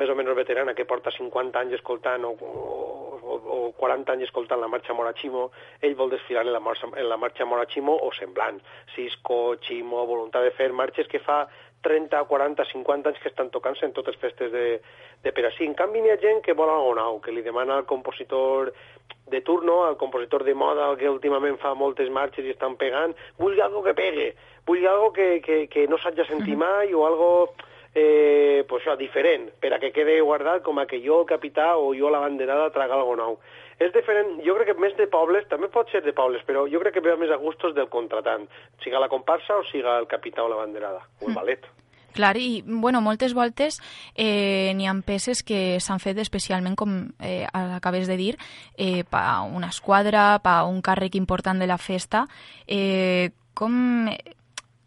més 0.00 0.10
o 0.10 0.16
menys 0.18 0.34
veterana 0.34 0.74
que 0.74 0.88
porta 0.90 1.12
50 1.14 1.60
anys 1.60 1.76
escoltant 1.78 2.26
o, 2.26 2.32
o, 2.34 3.36
o 3.54 3.58
40 3.78 4.16
anys 4.16 4.26
escoltant 4.26 4.62
la 4.62 4.70
marxa 4.72 4.96
Morachimo, 4.96 5.50
ell 5.86 5.94
vol 5.98 6.10
desfilar 6.10 6.42
en 6.46 6.52
la 6.56 6.62
marxa, 6.66 6.90
en 6.90 7.08
la 7.08 7.18
marxa 7.20 7.46
Morachimo 7.46 7.94
o 8.02 8.10
semblant. 8.18 8.58
Cisco, 8.96 9.56
Chimo, 9.62 10.02
voluntat 10.10 10.48
de 10.48 10.54
fer 10.58 10.72
marxes 10.74 11.10
que 11.10 11.22
fa 11.22 11.44
30, 11.82 12.24
40, 12.28 12.64
50 12.72 13.10
anys 13.10 13.20
que 13.22 13.30
estan 13.30 13.50
tocant-se 13.50 13.86
en 13.86 13.94
totes 13.96 14.16
festes 14.20 14.52
de, 14.52 14.66
de 15.24 15.32
per 15.32 15.46
així. 15.48 15.64
En 15.66 15.76
canvi, 15.78 16.02
hi 16.04 16.12
ha 16.12 16.20
gent 16.20 16.42
que 16.44 16.56
vol 16.56 16.72
algo 16.72 16.94
nou, 16.98 17.20
que 17.24 17.32
li 17.32 17.44
demana 17.46 17.78
al 17.80 17.88
compositor 17.88 18.72
de 19.30 19.40
turno, 19.46 19.84
al 19.86 19.96
compositor 19.96 20.44
de 20.44 20.54
moda 20.54 20.90
que 20.98 21.08
últimament 21.08 21.58
fa 21.62 21.74
moltes 21.78 22.10
marxes 22.10 22.44
i 22.44 22.54
estan 22.54 22.76
pegant, 22.76 23.14
vull 23.38 23.60
algo 23.62 23.82
que 23.86 23.94
pegue, 23.94 24.30
vull 24.66 24.86
algo 24.86 25.12
que, 25.12 25.38
que, 25.44 25.66
que 25.72 25.86
no 25.88 25.98
s'hagi 25.98 26.26
sentit 26.28 26.58
mai 26.58 26.92
o 26.94 27.06
algo 27.06 27.30
eh, 27.94 28.64
pues 28.68 28.84
això, 28.84 28.96
diferent, 28.98 29.48
per 29.60 29.72
a 29.74 29.80
que 29.82 29.92
quede 29.94 30.20
guardat 30.20 30.62
com 30.66 30.78
a 30.78 30.86
que 30.86 31.00
jo, 31.02 31.22
el 31.22 31.30
capità, 31.30 31.76
o 31.78 31.94
jo, 31.96 32.10
la 32.10 32.22
banderada, 32.22 32.70
traga 32.74 32.98
algo 32.98 33.16
nou. 33.18 33.38
És 33.80 33.94
diferent, 33.94 34.34
jo 34.44 34.54
crec 34.58 34.74
que 34.74 34.80
més 34.82 34.92
de 34.98 35.06
pobles, 35.08 35.46
també 35.48 35.70
pot 35.72 35.88
ser 35.88 36.02
de 36.04 36.12
pobles, 36.12 36.42
però 36.44 36.66
jo 36.68 36.82
crec 36.82 36.98
que 36.98 37.04
ve 37.04 37.14
més 37.16 37.30
a 37.32 37.38
gustos 37.40 37.72
del 37.74 37.88
contratant, 37.88 38.44
siga 38.84 39.00
la 39.00 39.08
comparsa 39.08 39.56
o 39.56 39.64
siga 39.70 39.96
el 39.98 40.08
capità 40.10 40.44
o 40.44 40.50
la 40.52 40.60
banderada, 40.60 41.00
o 41.22 41.30
el 41.30 41.38
ballet. 41.38 41.64
Clar, 42.12 42.34
i 42.36 42.60
bueno, 42.66 43.00
moltes 43.00 43.32
voltes 43.32 43.78
eh, 44.18 44.74
n'hi 44.76 44.88
ha 44.90 44.94
peces 45.06 45.44
que 45.46 45.78
s'han 45.80 46.02
fet 46.02 46.18
especialment, 46.20 46.76
com 46.76 46.96
eh, 47.22 47.46
acabes 47.52 48.10
de 48.10 48.18
dir, 48.20 48.34
eh, 48.76 49.04
per 49.08 49.24
una 49.48 49.70
esquadra, 49.70 50.40
per 50.44 50.60
un 50.68 50.82
càrrec 50.82 51.16
important 51.16 51.62
de 51.62 51.70
la 51.70 51.78
festa. 51.78 52.26
Eh, 52.66 53.30
com, 53.54 54.10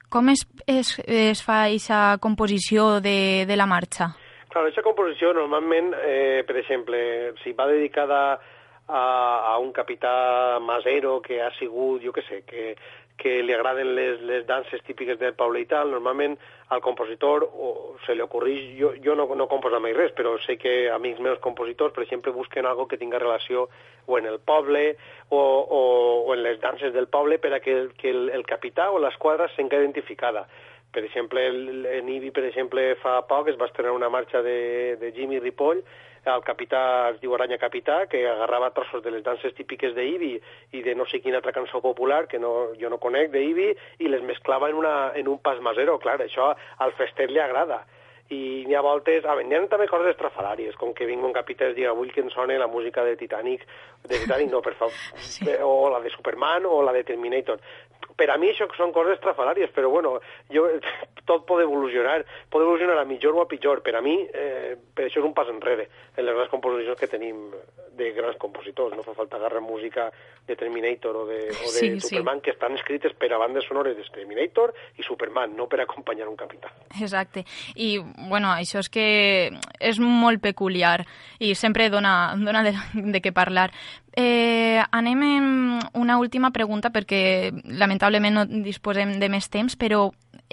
com 0.10 0.30
es, 0.30 0.46
es, 0.68 1.00
es 1.08 1.42
fa 1.42 1.64
aquesta 1.66 2.20
composició 2.22 3.00
de, 3.02 3.48
de 3.50 3.58
la 3.58 3.66
marxa? 3.66 4.14
Clar, 4.52 4.68
aquesta 4.68 4.86
composició 4.86 5.34
normalment, 5.34 5.96
eh, 6.04 6.44
per 6.46 6.60
exemple, 6.60 7.00
si 7.42 7.56
va 7.58 7.72
dedicada 7.72 8.38
a, 8.88 9.54
a 9.54 9.58
un 9.60 9.72
capità 9.72 10.60
masero 10.60 11.22
que 11.22 11.42
ha 11.42 11.52
sigut, 11.60 12.02
jo 12.04 12.12
què 12.16 12.24
sé, 12.28 12.42
que, 12.48 12.74
que 13.18 13.42
li 13.46 13.54
agraden 13.54 13.94
les, 13.96 14.22
les 14.25 14.46
danses 14.48 14.82
típiques 14.84 15.20
del 15.20 15.36
poble 15.38 15.62
i 15.62 15.68
tal, 15.70 15.92
normalment 15.94 16.36
al 16.74 16.82
compositor 16.82 17.46
o 17.46 17.96
se 18.06 18.16
li 18.16 18.24
ocorreix, 18.25 18.74
jo, 18.80 18.94
jo 19.04 19.16
no, 19.16 19.28
no 19.38 19.48
composa 19.52 19.80
mai 19.84 19.94
res, 19.94 20.12
però 20.18 20.34
sé 20.42 20.58
que 20.58 20.90
amics 20.92 21.22
meus 21.22 21.40
compositors, 21.40 21.94
per 21.94 22.04
exemple, 22.04 22.34
busquen 22.34 22.66
algo 22.66 22.88
que 22.88 22.98
tinga 22.98 23.22
relació 23.22 23.68
o 24.08 24.18
en 24.18 24.28
el 24.28 24.40
poble 24.40 24.98
o, 25.30 25.40
o, 25.40 25.82
o 26.28 26.34
en 26.34 26.44
les 26.44 26.60
danses 26.60 26.94
del 26.94 27.08
poble 27.08 27.40
per 27.40 27.54
a 27.54 27.62
que, 27.63 27.90
que 27.98 28.10
el, 28.12 28.30
el 28.34 28.46
capità 28.50 28.90
o 28.92 29.00
l'esquadra 29.00 29.48
s'enca 29.54 29.80
identificada. 29.80 30.48
Per 30.94 31.02
exemple, 31.06 31.42
el, 31.48 31.86
en 31.90 32.10
Ibi, 32.10 32.30
per 32.30 32.44
exemple, 32.46 32.92
fa 33.02 33.22
poc 33.30 33.48
es 33.50 33.58
va 33.58 33.70
estrenar 33.70 33.96
una 33.96 34.12
marxa 34.13 34.44
de, 34.46 34.98
de 35.02 35.13
Jimmy 35.13 35.40
Ripoll, 35.40 35.82
el 36.25 36.44
capità 36.48 36.82
es 37.12 37.20
diu 37.22 37.34
Aranya 37.36 37.58
Capità, 37.60 38.03
que 38.08 38.24
agarrava 38.30 38.72
trossos 38.75 39.03
de 39.03 39.12
les 39.12 39.24
danses 39.25 39.56
típiques 39.58 39.96
d'Ibi 39.96 40.38
i 40.72 40.84
de 40.86 40.96
no 40.96 41.08
sé 41.10 41.20
quina 41.24 41.42
altra 41.42 41.56
cançó 41.56 41.82
popular 41.84 42.27
que 42.32 42.39
no, 42.39 42.72
jo 42.80 42.92
no 42.92 43.01
conec 43.03 43.32
d'Ibi 43.34 43.74
i 44.00 44.12
les 44.12 44.24
mesclava 44.24 44.70
en, 44.72 44.80
una, 44.80 44.96
en 45.20 45.27
un 45.27 45.42
pas 45.44 45.60
masero. 45.60 45.98
Clar, 46.00 46.22
això 46.24 46.53
al 46.80 46.96
fester 47.00 47.30
li 47.32 47.44
agrada 47.44 47.84
i 48.32 48.63
n'hi 48.65 48.75
ha 48.75 48.82
voltes, 48.82 49.25
a 49.25 49.36
veure, 49.36 49.48
n'hi 49.50 49.58
ha 49.58 49.65
també 49.70 49.88
coses 49.92 50.13
estrafalàries, 50.13 50.77
com 50.80 50.94
que 50.96 51.06
vingui 51.10 51.27
un 51.27 51.36
capità 51.36 51.68
i 51.70 51.75
diga 51.77 51.94
vull 51.98 52.12
que 52.13 52.24
em 52.24 52.32
soni 52.34 52.56
la 52.58 52.70
música 52.72 53.03
de 53.06 53.18
Titanic, 53.20 53.65
de 54.08 54.20
Titanic 54.24 54.51
no, 54.51 54.62
per 54.63 54.74
favor, 54.80 54.96
sí. 55.34 55.46
o 55.62 55.89
la 55.92 56.00
de 56.03 56.12
Superman 56.13 56.65
o 56.70 56.82
la 56.88 56.96
de 56.96 57.03
Terminator 57.03 57.60
per 58.17 58.29
a 58.31 58.38
mi 58.38 58.51
això 58.51 58.67
són 58.77 58.93
coses 58.95 59.17
estrafalàries, 59.17 59.72
però 59.75 59.89
bueno, 59.93 60.17
jo, 60.53 60.65
tot 61.29 61.45
pot 61.50 61.62
evolucionar, 61.63 62.22
pot 62.51 62.63
evolucionar 62.63 62.98
a 63.00 63.07
millor 63.07 63.38
o 63.38 63.43
a 63.43 63.50
pitjor. 63.50 63.83
Per 63.83 63.95
a 63.95 64.01
mi, 64.01 64.17
eh, 64.27 64.75
per 64.93 65.07
això 65.07 65.22
és 65.22 65.27
un 65.27 65.36
pas 65.36 65.50
enrere 65.51 65.88
en 66.15 66.25
les 66.25 66.36
grans 66.36 66.51
composicions 66.51 67.00
que 67.00 67.10
tenim 67.12 67.50
de 67.98 68.12
grans 68.12 68.38
compositors. 68.41 68.95
No 68.98 69.05
fa 69.05 69.15
falta 69.17 69.38
agarrar 69.38 69.62
música 69.62 70.10
de 70.48 70.55
Terminator 70.55 71.15
o 71.15 71.25
de, 71.25 71.39
o 71.50 71.72
de 71.72 71.79
sí, 71.79 71.89
Superman, 72.01 72.41
sí. 72.41 72.45
que 72.48 72.51
estan 72.51 72.75
escrites 72.75 73.13
per 73.17 73.31
a 73.33 73.39
bandes 73.41 73.65
sonores 73.69 73.95
de 73.98 74.03
Terminator 74.12 74.74
i 74.98 75.05
Superman, 75.05 75.55
no 75.55 75.67
per 75.72 75.83
acompanyar 75.83 76.27
un 76.27 76.36
capità. 76.36 76.72
Exacte. 77.00 77.45
I, 77.75 77.98
bueno, 78.29 78.51
això 78.51 78.81
és 78.83 78.89
que 78.91 79.07
és 79.79 80.01
molt 80.01 80.43
peculiar 80.43 81.00
i 81.39 81.53
sempre 81.55 81.89
dona, 81.93 82.33
dona 82.39 82.63
de, 82.65 82.75
de 82.93 83.24
què 83.24 83.33
parlar. 83.36 83.69
Eh, 84.15 84.77
anem 84.91 85.22
amb 85.25 85.98
una 85.98 86.20
última 86.22 86.51
pregunta 86.53 86.92
perquè 86.94 87.50
lamentablement 87.66 88.35
no 88.38 88.44
disposem 88.46 89.16
de 89.18 89.29
més 89.29 89.50
temps, 89.50 89.74
però 89.74 90.11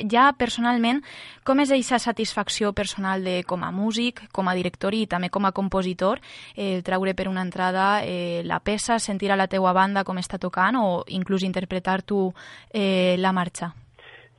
ja 0.09 0.31
personalment, 0.39 1.03
com 1.45 1.61
és 1.61 1.73
aquesta 1.75 1.99
satisfacció 2.01 2.73
personal 2.73 3.25
de 3.25 3.43
com 3.45 3.65
a 3.65 3.71
músic, 3.71 4.23
com 4.33 4.49
a 4.49 4.55
director 4.57 4.97
i 4.97 5.05
també 5.07 5.29
com 5.29 5.45
a 5.45 5.53
compositor, 5.53 6.23
eh, 6.57 6.81
treure 6.87 7.15
per 7.15 7.29
una 7.29 7.45
entrada 7.45 8.01
eh, 8.05 8.41
la 8.45 8.63
peça, 8.65 8.99
sentir 8.99 9.31
a 9.31 9.37
la 9.37 9.49
teua 9.49 9.75
banda 9.77 10.05
com 10.05 10.17
està 10.17 10.39
tocant 10.39 10.81
o 10.81 11.05
inclús 11.09 11.45
interpretar 11.45 12.01
tu 12.03 12.33
eh, 12.73 13.17
la 13.19 13.33
marxa? 13.33 13.75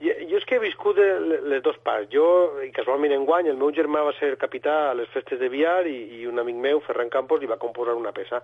Jo, 0.01 0.15
és 0.17 0.45
que 0.49 0.55
he 0.57 0.63
viscut 0.63 0.97
les 0.97 1.61
dues 1.61 1.77
parts. 1.85 2.07
Jo, 2.09 2.25
casualment 2.73 3.13
en 3.13 3.25
guany, 3.27 3.51
el 3.51 3.59
meu 3.59 3.69
germà 3.69 4.01
va 4.01 4.15
ser 4.17 4.33
capità 4.41 4.89
a 4.89 4.95
les 4.97 5.09
festes 5.13 5.37
de 5.37 5.49
Viar 5.51 5.85
i, 5.85 5.97
i 6.17 6.25
un 6.25 6.41
amic 6.41 6.57
meu, 6.57 6.81
Ferran 6.87 7.11
Campos, 7.13 7.37
li 7.41 7.49
va 7.51 7.61
composar 7.61 7.93
una 7.93 8.13
peça. 8.15 8.41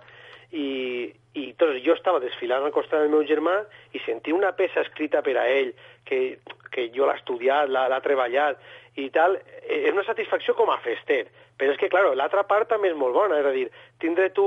I, 0.52 1.12
i 1.36 1.52
doncs, 1.60 1.82
jo 1.84 1.92
estava 1.92 2.22
desfilant 2.22 2.64
al 2.64 2.72
costat 2.72 3.02
del 3.02 3.12
meu 3.12 3.24
germà 3.28 3.58
i 3.92 4.00
sentir 4.06 4.32
una 4.32 4.54
peça 4.56 4.80
escrita 4.80 5.20
per 5.22 5.36
a 5.36 5.46
ell, 5.52 5.74
que, 6.08 6.38
que 6.72 6.88
jo 6.94 7.06
l'ha 7.06 7.18
estudiat, 7.20 7.68
l'ha 7.68 8.00
treballat 8.04 8.60
i 8.98 9.10
tal, 9.14 9.36
eh, 9.36 9.84
és 9.86 9.92
una 9.92 10.06
satisfacció 10.06 10.56
com 10.58 10.70
a 10.72 10.80
fester. 10.82 11.26
Però 11.58 11.74
és 11.74 11.78
que, 11.80 11.88
clar, 11.90 12.04
l'altra 12.14 12.44
part 12.46 12.68
també 12.70 12.92
és 12.92 12.98
molt 12.98 13.16
bona, 13.16 13.40
és 13.40 13.46
a 13.46 13.54
dir, 13.54 13.66
tindre 13.98 14.28
tu 14.34 14.46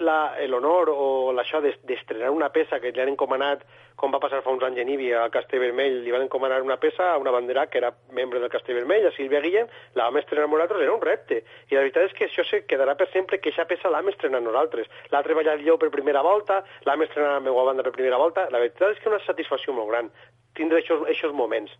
l'honor 0.00 0.88
o 0.92 1.32
l'això 1.36 1.60
d'estrenar 1.60 2.30
una 2.32 2.48
peça 2.54 2.78
que 2.80 2.92
li 2.94 3.02
han 3.02 3.10
encomanat, 3.12 3.64
com 3.98 4.14
va 4.14 4.20
passar 4.22 4.40
fa 4.44 4.54
uns 4.54 4.62
anys 4.62 4.78
a 5.18 5.26
Castell 5.34 5.60
Vermell, 5.60 5.98
li 6.04 6.14
van 6.14 6.22
encomanar 6.22 6.62
una 6.62 6.78
peça 6.78 7.10
a 7.12 7.18
una 7.18 7.32
bandera 7.34 7.66
que 7.66 7.78
era 7.78 7.92
membre 8.12 8.38
del 8.38 8.48
Castell 8.48 8.76
Vermell, 8.78 9.06
a 9.06 9.12
Sílvia 9.16 9.42
Guillem, 9.42 9.66
la 9.94 10.06
vam 10.06 10.20
estrenar 10.22 10.48
nosaltres, 10.48 10.82
era 10.82 10.94
un 10.94 11.02
repte. 11.02 11.42
I 11.68 11.74
la 11.74 11.82
veritat 11.82 12.08
és 12.08 12.14
que 12.14 12.28
això 12.28 12.46
se 12.46 12.62
quedarà 12.70 12.94
per 12.96 13.10
sempre 13.12 13.40
que 13.42 13.50
aquesta 13.50 13.66
peça 13.66 13.90
l'hem 13.90 14.08
estrenat 14.08 14.44
nosaltres. 14.46 14.86
L'ha 15.10 15.24
treballat 15.28 15.62
jo 15.66 15.76
per 15.78 15.92
primera 15.94 16.24
volta, 16.26 16.62
l'hem 16.88 17.04
estrenat 17.06 17.36
a 17.36 17.38
la 17.38 17.44
meva 17.44 17.68
banda 17.68 17.84
per 17.86 17.94
primera 17.96 18.18
volta. 18.20 18.48
La 18.54 18.62
veritat 18.64 18.96
és 18.96 19.02
que 19.02 19.12
una 19.12 19.22
satisfacció 19.26 19.76
molt 19.76 19.92
gran 19.92 20.10
tindre 20.58 20.82
aquests 20.82 21.36
moments. 21.36 21.76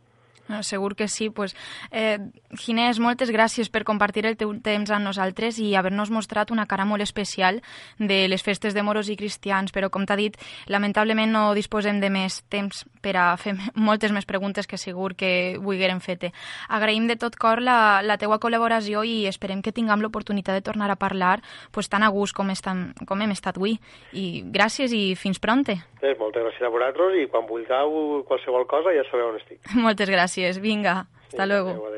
No, 0.49 0.63
segur 0.63 0.95
que 0.97 1.09
sí. 1.09 1.31
Pues, 1.31 1.55
eh, 1.91 2.19
Ginés, 2.57 2.99
moltes 2.99 3.31
gràcies 3.31 3.69
per 3.71 3.85
compartir 3.85 4.25
el 4.27 4.37
teu 4.41 4.55
temps 4.65 4.91
amb 4.91 5.05
nosaltres 5.05 5.59
i 5.61 5.75
haver-nos 5.77 6.11
mostrat 6.11 6.51
una 6.51 6.67
cara 6.67 6.87
molt 6.89 7.03
especial 7.05 7.61
de 7.99 8.27
les 8.29 8.43
festes 8.43 8.75
de 8.75 8.83
moros 8.83 9.09
i 9.09 9.17
cristians, 9.17 9.73
però 9.73 9.91
com 9.91 10.07
t'ha 10.07 10.17
dit, 10.17 10.37
lamentablement 10.67 11.31
no 11.33 11.55
disposem 11.55 12.01
de 12.01 12.11
més 12.11 12.41
temps 12.49 12.85
per 13.03 13.17
a 13.17 13.37
fer 13.37 13.55
moltes 13.75 14.13
més 14.13 14.27
preguntes 14.27 14.67
que 14.67 14.79
segur 14.81 15.15
que 15.15 15.59
volguérem 15.61 16.01
fer-te. 16.01 16.33
Agraïm 16.69 17.07
de 17.09 17.19
tot 17.21 17.37
cor 17.37 17.63
la, 17.63 18.01
la 18.03 18.17
teua 18.17 18.41
col·laboració 18.41 19.05
i 19.05 19.27
esperem 19.29 19.63
que 19.63 19.73
tinguem 19.73 20.01
l'oportunitat 20.01 20.57
de 20.57 20.65
tornar 20.65 20.91
a 20.91 20.97
parlar 20.97 21.43
pues, 21.73 21.89
tan 21.89 22.03
a 22.03 22.09
gust 22.09 22.37
com, 22.37 22.51
estan, 22.51 22.93
com 23.07 23.21
hem 23.21 23.37
estat 23.37 23.61
avui. 23.61 23.77
I 24.13 24.43
gràcies 24.49 24.95
i 24.97 25.15
fins 25.19 25.41
pronte. 25.43 25.77
Moltes 26.01 26.45
gràcies 26.45 26.65
a 26.65 26.73
vosaltres 26.73 27.19
i 27.21 27.27
quan 27.29 27.47
vulgueu 27.49 28.25
qualsevol 28.29 28.67
cosa 28.71 28.95
ja 28.97 29.05
sabeu 29.11 29.33
on 29.33 29.41
estic. 29.41 29.61
Moltes 29.87 30.09
gràcies 30.09 30.38
gràcies. 30.39 30.61
Vinga, 30.61 31.09
hasta 31.29 31.43
sí, 31.45 31.49
luego. 31.49 31.98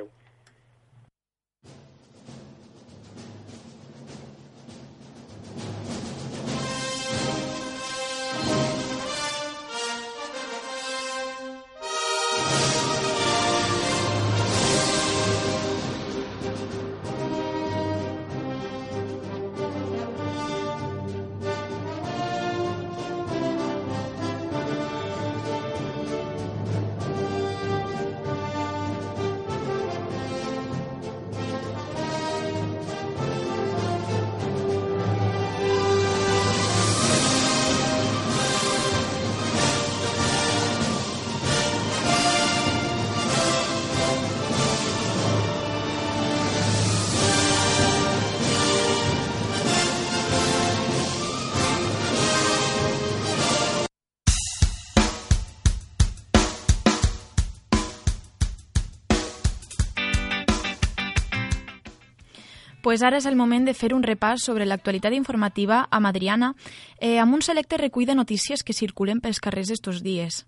Pues 62.83 63.03
ara 63.03 63.19
és 63.19 63.27
el 63.27 63.37
moment 63.37 63.67
de 63.67 63.75
fer 63.75 63.93
un 63.95 64.03
repàs 64.03 64.45
sobre 64.45 64.67
l'actualitat 64.67 65.13
informativa 65.13 65.87
amb 65.91 66.07
Adriana 66.07 66.55
eh, 66.99 67.19
amb 67.19 67.35
un 67.35 67.43
selecte 67.43 67.77
recull 67.77 68.07
de 68.07 68.15
notícies 68.15 68.63
que 68.65 68.77
circulen 68.77 69.21
pels 69.21 69.41
carrers 69.41 69.71
estos 69.71 70.03
dies. 70.03 70.47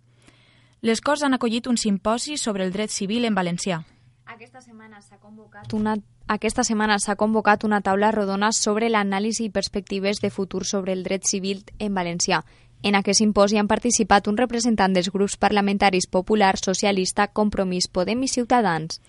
Les 0.82 1.00
Corts 1.00 1.22
han 1.22 1.34
acollit 1.34 1.68
un 1.70 1.76
simposi 1.76 2.36
sobre 2.36 2.64
el 2.64 2.72
dret 2.72 2.90
civil 2.90 3.24
en 3.24 3.34
valencià. 3.34 3.82
Aquesta 4.26 4.60
setmana 4.60 5.00
s'ha 5.02 5.18
convocat 5.18 5.72
una 5.72 5.96
aquesta 6.32 6.64
setmana 6.64 6.98
s'ha 6.98 7.16
convocat 7.16 7.64
una 7.64 7.80
taula 7.82 8.10
rodona 8.14 8.52
sobre 8.52 8.88
l'anàlisi 8.88 9.48
i 9.48 9.50
perspectives 9.50 10.20
de 10.22 10.30
futur 10.30 10.64
sobre 10.64 10.92
el 10.92 11.02
dret 11.02 11.26
civil 11.26 11.64
en 11.78 11.94
valencià. 11.94 12.44
En 12.82 12.96
aquest 12.98 13.18
simposi 13.18 13.58
han 13.58 13.68
participat 13.68 14.26
un 14.26 14.38
representant 14.38 14.94
dels 14.94 15.10
grups 15.12 15.36
parlamentaris 15.36 16.08
Popular, 16.10 16.56
Socialista, 16.58 17.28
Compromís, 17.28 17.86
Podem 17.86 18.22
i 18.22 18.28
Ciutadans 18.28 19.00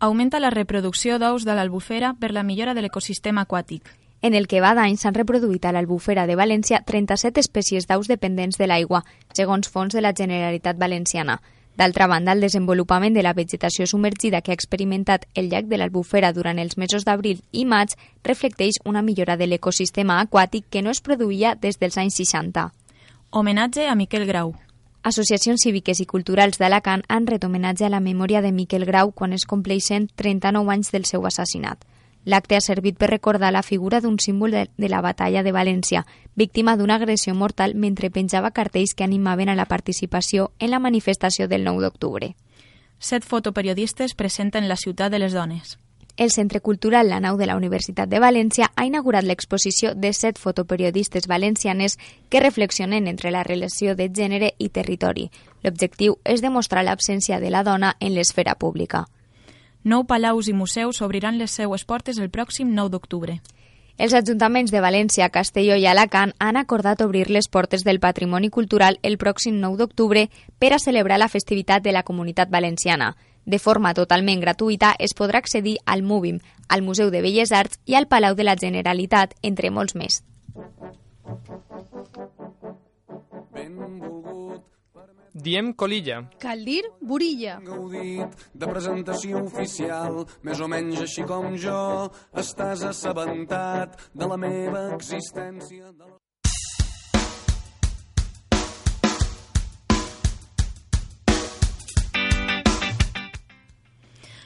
augmenta 0.00 0.40
la 0.40 0.50
reproducció 0.50 1.18
d'ous 1.18 1.44
de 1.44 1.54
l'albufera 1.54 2.14
per 2.20 2.30
la 2.32 2.42
millora 2.42 2.74
de 2.74 2.82
l'ecosistema 2.82 3.42
aquàtic. 3.46 3.82
En 4.20 4.34
el 4.34 4.48
que 4.50 4.60
va 4.60 4.74
d'any 4.74 4.96
s'han 4.98 5.14
reproduït 5.14 5.64
a 5.64 5.72
l'Albufera 5.72 6.26
de 6.26 6.34
València 6.34 6.80
37 6.86 7.38
espècies 7.38 7.86
d'aus 7.86 8.08
dependents 8.10 8.58
de 8.58 8.66
l'aigua, 8.66 9.04
segons 9.32 9.70
fons 9.70 9.94
de 9.94 10.02
la 10.02 10.12
Generalitat 10.12 10.76
Valenciana. 10.78 11.38
D'altra 11.78 12.08
banda, 12.10 12.32
el 12.32 12.42
desenvolupament 12.42 13.14
de 13.14 13.22
la 13.22 13.32
vegetació 13.38 13.86
submergida 13.86 14.40
que 14.42 14.50
ha 14.50 14.58
experimentat 14.58 15.28
el 15.34 15.50
llac 15.50 15.70
de 15.70 15.78
l'Albufera 15.78 16.32
durant 16.32 16.58
els 16.58 16.74
mesos 16.76 17.06
d'abril 17.06 17.44
i 17.52 17.64
maig 17.64 17.94
reflecteix 18.24 18.82
una 18.84 19.02
millora 19.02 19.36
de 19.36 19.46
l'ecosistema 19.46 20.18
aquàtic 20.24 20.66
que 20.68 20.82
no 20.82 20.90
es 20.90 21.00
produïa 21.00 21.54
des 21.54 21.78
dels 21.78 21.98
anys 21.98 22.18
60. 22.18 22.72
Homenatge 23.30 23.86
a 23.86 23.94
Miquel 23.94 24.26
Grau. 24.26 24.56
Associacions 25.02 25.62
cíviques 25.62 26.00
i 26.02 26.06
culturals 26.06 26.58
d'Alacant 26.58 27.04
han 27.08 27.26
ret 27.26 27.44
homenatge 27.44 27.86
a 27.86 27.92
la 27.92 28.00
memòria 28.00 28.42
de 28.42 28.50
Miquel 28.52 28.84
Grau 28.84 29.12
quan 29.12 29.32
es 29.32 29.46
compleixen 29.46 30.08
39 30.16 30.72
anys 30.74 30.90
del 30.92 31.06
seu 31.06 31.26
assassinat. 31.26 31.84
L'acte 32.24 32.56
ha 32.56 32.60
servit 32.60 32.98
per 32.98 33.08
recordar 33.08 33.52
la 33.54 33.62
figura 33.62 34.02
d'un 34.02 34.18
símbol 34.18 34.50
de, 34.50 34.66
de 34.76 34.88
la 34.88 35.00
batalla 35.00 35.42
de 35.42 35.54
València, 35.54 36.04
víctima 36.34 36.76
d'una 36.76 36.96
agressió 36.96 37.34
mortal 37.34 37.74
mentre 37.74 38.10
penjava 38.10 38.50
cartells 38.50 38.94
que 38.94 39.04
animaven 39.04 39.48
a 39.48 39.54
la 39.54 39.70
participació 39.70 40.50
en 40.58 40.74
la 40.74 40.82
manifestació 40.82 41.48
del 41.48 41.64
9 41.64 41.86
d'octubre. 41.86 42.34
Set 42.98 43.24
fotoperiodistes 43.24 44.14
presenten 44.14 44.68
la 44.68 44.76
ciutat 44.76 45.12
de 45.12 45.22
les 45.22 45.32
dones. 45.32 45.78
El 46.18 46.32
Centre 46.32 46.60
Cultural 46.60 47.08
La 47.08 47.20
Nau 47.20 47.36
de 47.38 47.46
la 47.46 47.54
Universitat 47.54 48.08
de 48.10 48.18
València 48.18 48.66
ha 48.74 48.84
inaugurat 48.88 49.22
l'exposició 49.22 49.92
de 49.94 50.10
set 50.12 50.40
fotoperiodistes 50.42 51.28
valencianes 51.30 51.94
que 52.28 52.40
reflexionen 52.42 53.06
entre 53.06 53.30
la 53.30 53.44
relació 53.46 53.94
de 53.94 54.08
gènere 54.10 54.48
i 54.58 54.66
territori. 54.68 55.28
L'objectiu 55.62 56.16
és 56.24 56.42
demostrar 56.42 56.82
l'absència 56.82 57.38
de 57.38 57.52
la 57.54 57.62
dona 57.62 57.92
en 58.00 58.16
l'esfera 58.18 58.56
pública. 58.58 59.04
Nou 59.84 60.08
palaus 60.10 60.48
i 60.50 60.56
museus 60.58 60.98
obriran 61.06 61.38
les 61.38 61.54
seues 61.54 61.86
portes 61.86 62.18
el 62.18 62.34
pròxim 62.34 62.74
9 62.74 62.90
d'octubre. 62.96 63.38
Els 63.96 64.14
ajuntaments 64.14 64.74
de 64.74 64.82
València, 64.82 65.30
Castelló 65.30 65.78
i 65.78 65.86
Alacant 65.86 66.34
han 66.38 66.58
acordat 66.58 67.00
obrir 67.06 67.30
les 67.30 67.46
portes 67.46 67.86
del 67.86 68.02
patrimoni 68.02 68.50
cultural 68.50 68.98
el 69.04 69.18
pròxim 69.22 69.62
9 69.62 69.78
d'octubre 69.78 70.26
per 70.58 70.74
a 70.74 70.82
celebrar 70.82 71.22
la 71.22 71.30
festivitat 71.30 71.86
de 71.86 71.94
la 71.94 72.02
comunitat 72.02 72.50
valenciana. 72.50 73.14
De 73.48 73.56
forma 73.56 73.94
totalment 73.96 74.42
gratuïta 74.44 74.90
es 75.00 75.14
podrà 75.16 75.40
accedir 75.40 75.78
al 75.88 76.02
MUBIM, 76.04 76.42
al 76.68 76.82
Museu 76.84 77.08
de 77.08 77.22
Belles 77.24 77.52
Arts 77.56 77.80
i 77.88 77.96
al 77.96 78.04
Palau 78.10 78.36
de 78.36 78.44
la 78.44 78.58
Generalitat, 78.60 79.32
entre 79.40 79.70
molts 79.72 79.96
més. 79.96 80.20
Diem 85.48 85.72
colilla. 85.72 86.20
Cal 86.42 86.64
dir 86.66 86.82
burilla. 87.00 87.56
gaudit 87.64 88.46
de 88.52 88.68
presentació 88.68 89.40
oficial, 89.46 90.24
més 90.42 90.60
o 90.60 90.68
menys 90.68 91.00
així 91.08 91.24
com 91.24 91.54
jo, 91.56 91.80
estàs 92.44 92.84
assabentat 92.92 94.00
de 94.12 94.28
la 94.28 94.36
meva 94.36 94.88
existència. 94.98 95.92
De 95.92 96.04
la... 96.04 96.17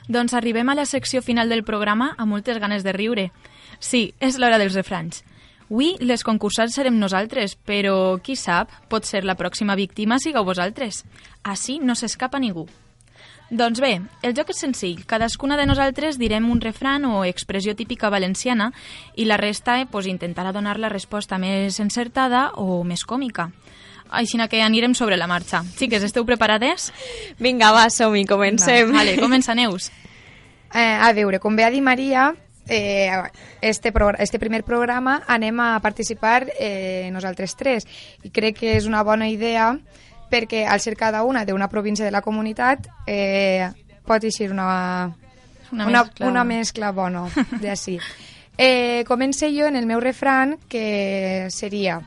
Doncs 0.08 0.34
arribem 0.34 0.68
a 0.68 0.74
la 0.74 0.86
secció 0.86 1.22
final 1.22 1.48
del 1.48 1.64
programa 1.64 2.14
amb 2.18 2.32
moltes 2.32 2.58
ganes 2.58 2.82
de 2.82 2.92
riure. 2.92 3.30
Sí, 3.78 4.14
és 4.20 4.38
l'hora 4.38 4.58
dels 4.58 4.74
refranys. 4.74 5.22
Avui 5.72 5.94
les 6.04 6.20
concursants 6.20 6.74
serem 6.76 6.98
nosaltres, 7.00 7.54
però 7.56 8.18
qui 8.20 8.36
sap, 8.36 8.68
pot 8.92 9.06
ser 9.08 9.22
la 9.24 9.38
pròxima 9.40 9.72
víctima 9.72 10.18
sigueu 10.20 10.44
vosaltres. 10.44 11.00
Així 11.48 11.78
no 11.80 11.96
s'escapa 11.96 12.42
ningú. 12.42 12.66
Doncs 13.52 13.80
bé, 13.84 13.94
el 14.24 14.32
joc 14.36 14.48
és 14.52 14.60
senzill. 14.60 15.02
Cadascuna 15.08 15.56
de 15.56 15.64
nosaltres 15.68 16.16
direm 16.20 16.46
un 16.48 16.60
refran 16.60 17.04
o 17.04 17.24
expressió 17.24 17.74
típica 17.76 18.08
valenciana 18.08 18.70
i 19.16 19.24
la 19.24 19.36
resta 19.36 19.78
eh, 19.80 19.84
pues, 19.84 20.08
intentarà 20.08 20.52
donar 20.52 20.78
la 20.80 20.88
resposta 20.92 21.36
més 21.36 21.80
encertada 21.80 22.50
o 22.56 22.82
més 22.84 23.04
còmica. 23.04 23.50
Així 24.12 24.38
que 24.48 24.60
anirem 24.62 24.94
sobre 24.94 25.16
la 25.16 25.26
marxa. 25.26 25.62
Xiques, 25.78 26.02
esteu 26.04 26.24
preparades? 26.28 26.90
Vinga, 27.40 27.72
va, 27.72 27.88
som-hi, 27.90 28.26
comencem. 28.28 28.92
Vale, 28.92 29.16
comença, 29.18 29.54
Neus. 29.54 29.90
Eh, 30.74 30.98
a 31.00 31.12
veure, 31.12 31.38
com 31.40 31.56
bé 31.56 31.64
ha 31.64 31.70
dit 31.70 31.82
Maria, 31.82 32.34
eh, 32.68 33.10
este, 33.60 33.92
este 34.18 34.38
primer 34.38 34.62
programa 34.64 35.22
anem 35.26 35.60
a 35.60 35.80
participar 35.80 36.46
eh, 36.58 37.10
nosaltres 37.12 37.56
tres 37.56 37.86
i 38.22 38.30
crec 38.30 38.58
que 38.60 38.76
és 38.76 38.86
una 38.86 39.02
bona 39.02 39.28
idea 39.28 39.72
perquè 40.30 40.64
al 40.64 40.80
ser 40.80 40.94
cada 40.96 41.24
una 41.24 41.44
d'una 41.44 41.68
província 41.68 42.04
de 42.04 42.10
la 42.14 42.22
comunitat 42.22 42.86
eh, 43.06 43.68
pot 44.06 44.24
eixir 44.24 44.50
una, 44.50 45.12
Una 45.72 45.86
una, 45.86 46.02
mescla. 46.04 46.26
una 46.28 46.44
mescla 46.44 46.92
bona 46.92 47.26
d'ací. 47.62 47.98
Eh, 48.56 49.04
comence 49.08 49.48
jo 49.52 49.66
en 49.66 49.76
el 49.76 49.86
meu 49.86 50.00
refran 50.00 50.58
que 50.68 51.48
seria, 51.50 52.00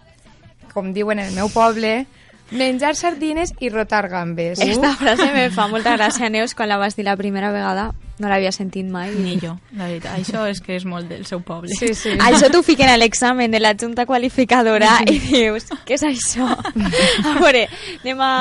com 0.76 0.92
diuen 0.94 1.18
en 1.24 1.32
el 1.32 1.36
meu 1.40 1.48
poble, 1.50 2.04
menjar 2.52 2.94
sardines 3.00 3.56
i 3.64 3.72
rotar 3.74 4.06
gambes. 4.12 4.60
Esta 4.62 4.92
frase 5.00 5.32
me 5.34 5.48
fa 5.50 5.66
molta 5.72 5.96
gràcia, 5.98 6.30
Neus, 6.30 6.54
quan 6.54 6.70
la 6.70 6.78
vas 6.78 6.94
dir 7.00 7.08
la 7.08 7.16
primera 7.18 7.50
vegada. 7.56 7.94
No 8.20 8.30
l'havia 8.32 8.52
sentit 8.56 8.86
mai. 8.88 9.10
Ni 9.12 9.34
jo, 9.42 9.58
la 9.76 9.90
veritat. 9.90 10.14
Això 10.22 10.46
és 10.48 10.62
que 10.64 10.78
és 10.78 10.86
molt 10.88 11.10
del 11.12 11.26
seu 11.28 11.42
poble. 11.44 11.74
Sí, 11.76 11.90
sí. 11.98 12.14
Això 12.24 12.48
t'ho 12.54 12.62
fiquen 12.64 12.88
a 12.88 12.96
l'examen 12.96 13.52
de 13.52 13.60
la 13.60 13.74
junta 13.76 14.06
qualificadora 14.08 15.02
i 15.10 15.18
dius, 15.20 15.66
què 15.84 15.98
és 15.98 16.06
això? 16.08 16.48
A 16.54 17.34
veure, 17.42 17.66
anem 18.06 18.22
a... 18.24 18.32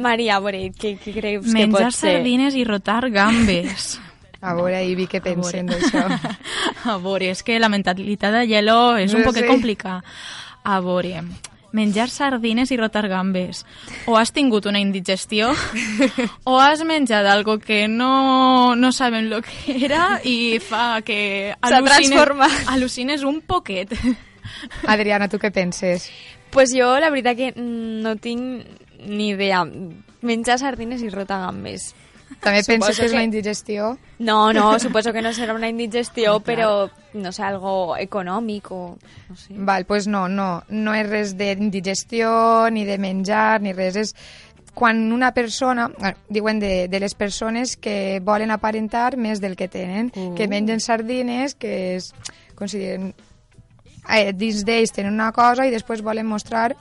Maria, 0.00 0.36
a 0.36 0.40
veure, 0.44 0.66
què, 0.76 0.94
què 1.00 1.14
creus 1.16 1.46
que 1.46 1.54
Menjar 1.54 1.86
pot 1.90 1.96
ser? 1.96 2.16
sardines 2.18 2.54
i 2.56 2.64
rotar 2.68 3.06
gambes. 3.14 3.94
A 4.42 4.52
veure, 4.56 4.82
Ivi, 4.88 5.04
què 5.08 5.20
pensen 5.24 5.68
d'això? 5.68 6.04
A 6.92 6.98
veure, 7.00 7.30
és 7.32 7.42
que 7.44 7.58
la 7.60 7.68
mentalitat 7.72 8.32
de 8.36 8.44
hielo 8.48 8.96
és 9.00 9.12
un 9.12 9.20
No 9.20 9.26
poc 9.30 9.36
sé. 9.40 9.46
complicada. 9.48 10.00
A 10.64 10.78
veure, 10.84 11.20
menjar 11.72 12.08
sardines 12.10 12.70
i 12.70 12.78
rotar 12.78 13.08
gambes. 13.08 13.64
O 14.06 14.16
has 14.18 14.32
tingut 14.32 14.66
una 14.66 14.80
indigestió 14.82 15.52
o 16.44 16.58
has 16.60 16.84
menjat 16.84 17.26
algo 17.26 17.58
que 17.58 17.86
no, 17.88 18.74
no 18.76 18.92
saben 18.92 19.30
lo 19.30 19.42
que 19.42 19.76
era 19.84 20.20
i 20.24 20.58
fa 20.62 21.00
que 21.06 21.54
al·lucines, 21.60 22.66
al·lucines 22.66 23.24
un 23.24 23.40
poquet. 23.42 23.94
Adriana, 24.86 25.28
tu 25.28 25.38
què 25.38 25.52
penses? 25.54 26.10
Pues 26.50 26.74
jo, 26.74 26.92
la 26.98 27.10
veritat 27.10 27.38
que 27.38 27.52
mm, 27.54 28.02
no 28.02 28.16
tinc 28.16 28.64
ni 29.06 29.30
idea. 29.30 29.64
Menjar 30.20 30.58
sardines 30.60 31.02
i 31.02 31.10
rotar 31.12 31.40
gambes. 31.46 31.94
També 32.40 32.62
Suposo 32.62 32.72
penses 32.72 32.98
que 32.98 33.06
és 33.06 33.12
una 33.12 33.24
indigestió? 33.26 33.98
No, 34.18 34.52
no, 34.56 34.78
suposo 34.80 35.12
que 35.12 35.20
no 35.20 35.32
serà 35.36 35.54
una 35.54 35.68
indigestió, 35.68 36.38
però, 36.48 36.88
no 37.12 37.32
sé, 37.32 37.42
algo 37.44 37.96
econòmic 38.00 38.70
o... 38.72 38.96
No 39.28 39.36
sé. 39.36 39.56
Val, 39.56 39.84
pues 39.84 40.08
no, 40.08 40.26
no, 40.28 40.62
no 40.68 40.94
és 40.96 41.08
res 41.08 41.34
d'indigestió, 41.36 42.30
ni 42.72 42.86
de 42.88 42.96
menjar, 42.98 43.60
ni 43.60 43.74
res, 43.76 43.98
és 44.00 44.14
quan 44.74 45.12
una 45.12 45.32
persona, 45.36 45.90
eh, 46.00 46.14
diuen 46.28 46.60
de, 46.62 46.88
de 46.88 47.00
les 47.00 47.14
persones 47.14 47.76
que 47.76 48.20
volen 48.24 48.50
aparentar 48.54 49.16
més 49.16 49.40
del 49.40 49.56
que 49.56 49.68
tenen, 49.68 50.12
Uh. 50.16 50.34
que 50.34 50.48
mengen 50.48 50.80
sardines, 50.80 51.54
que 51.54 51.96
es 51.96 52.14
consideren, 52.54 53.12
eh, 54.08 54.32
dins 54.32 54.64
d'ells 54.64 54.92
tenen 54.96 55.12
una 55.12 55.32
cosa 55.32 55.66
i 55.66 55.74
després 55.74 56.02
volen 56.02 56.26
mostrar 56.26 56.72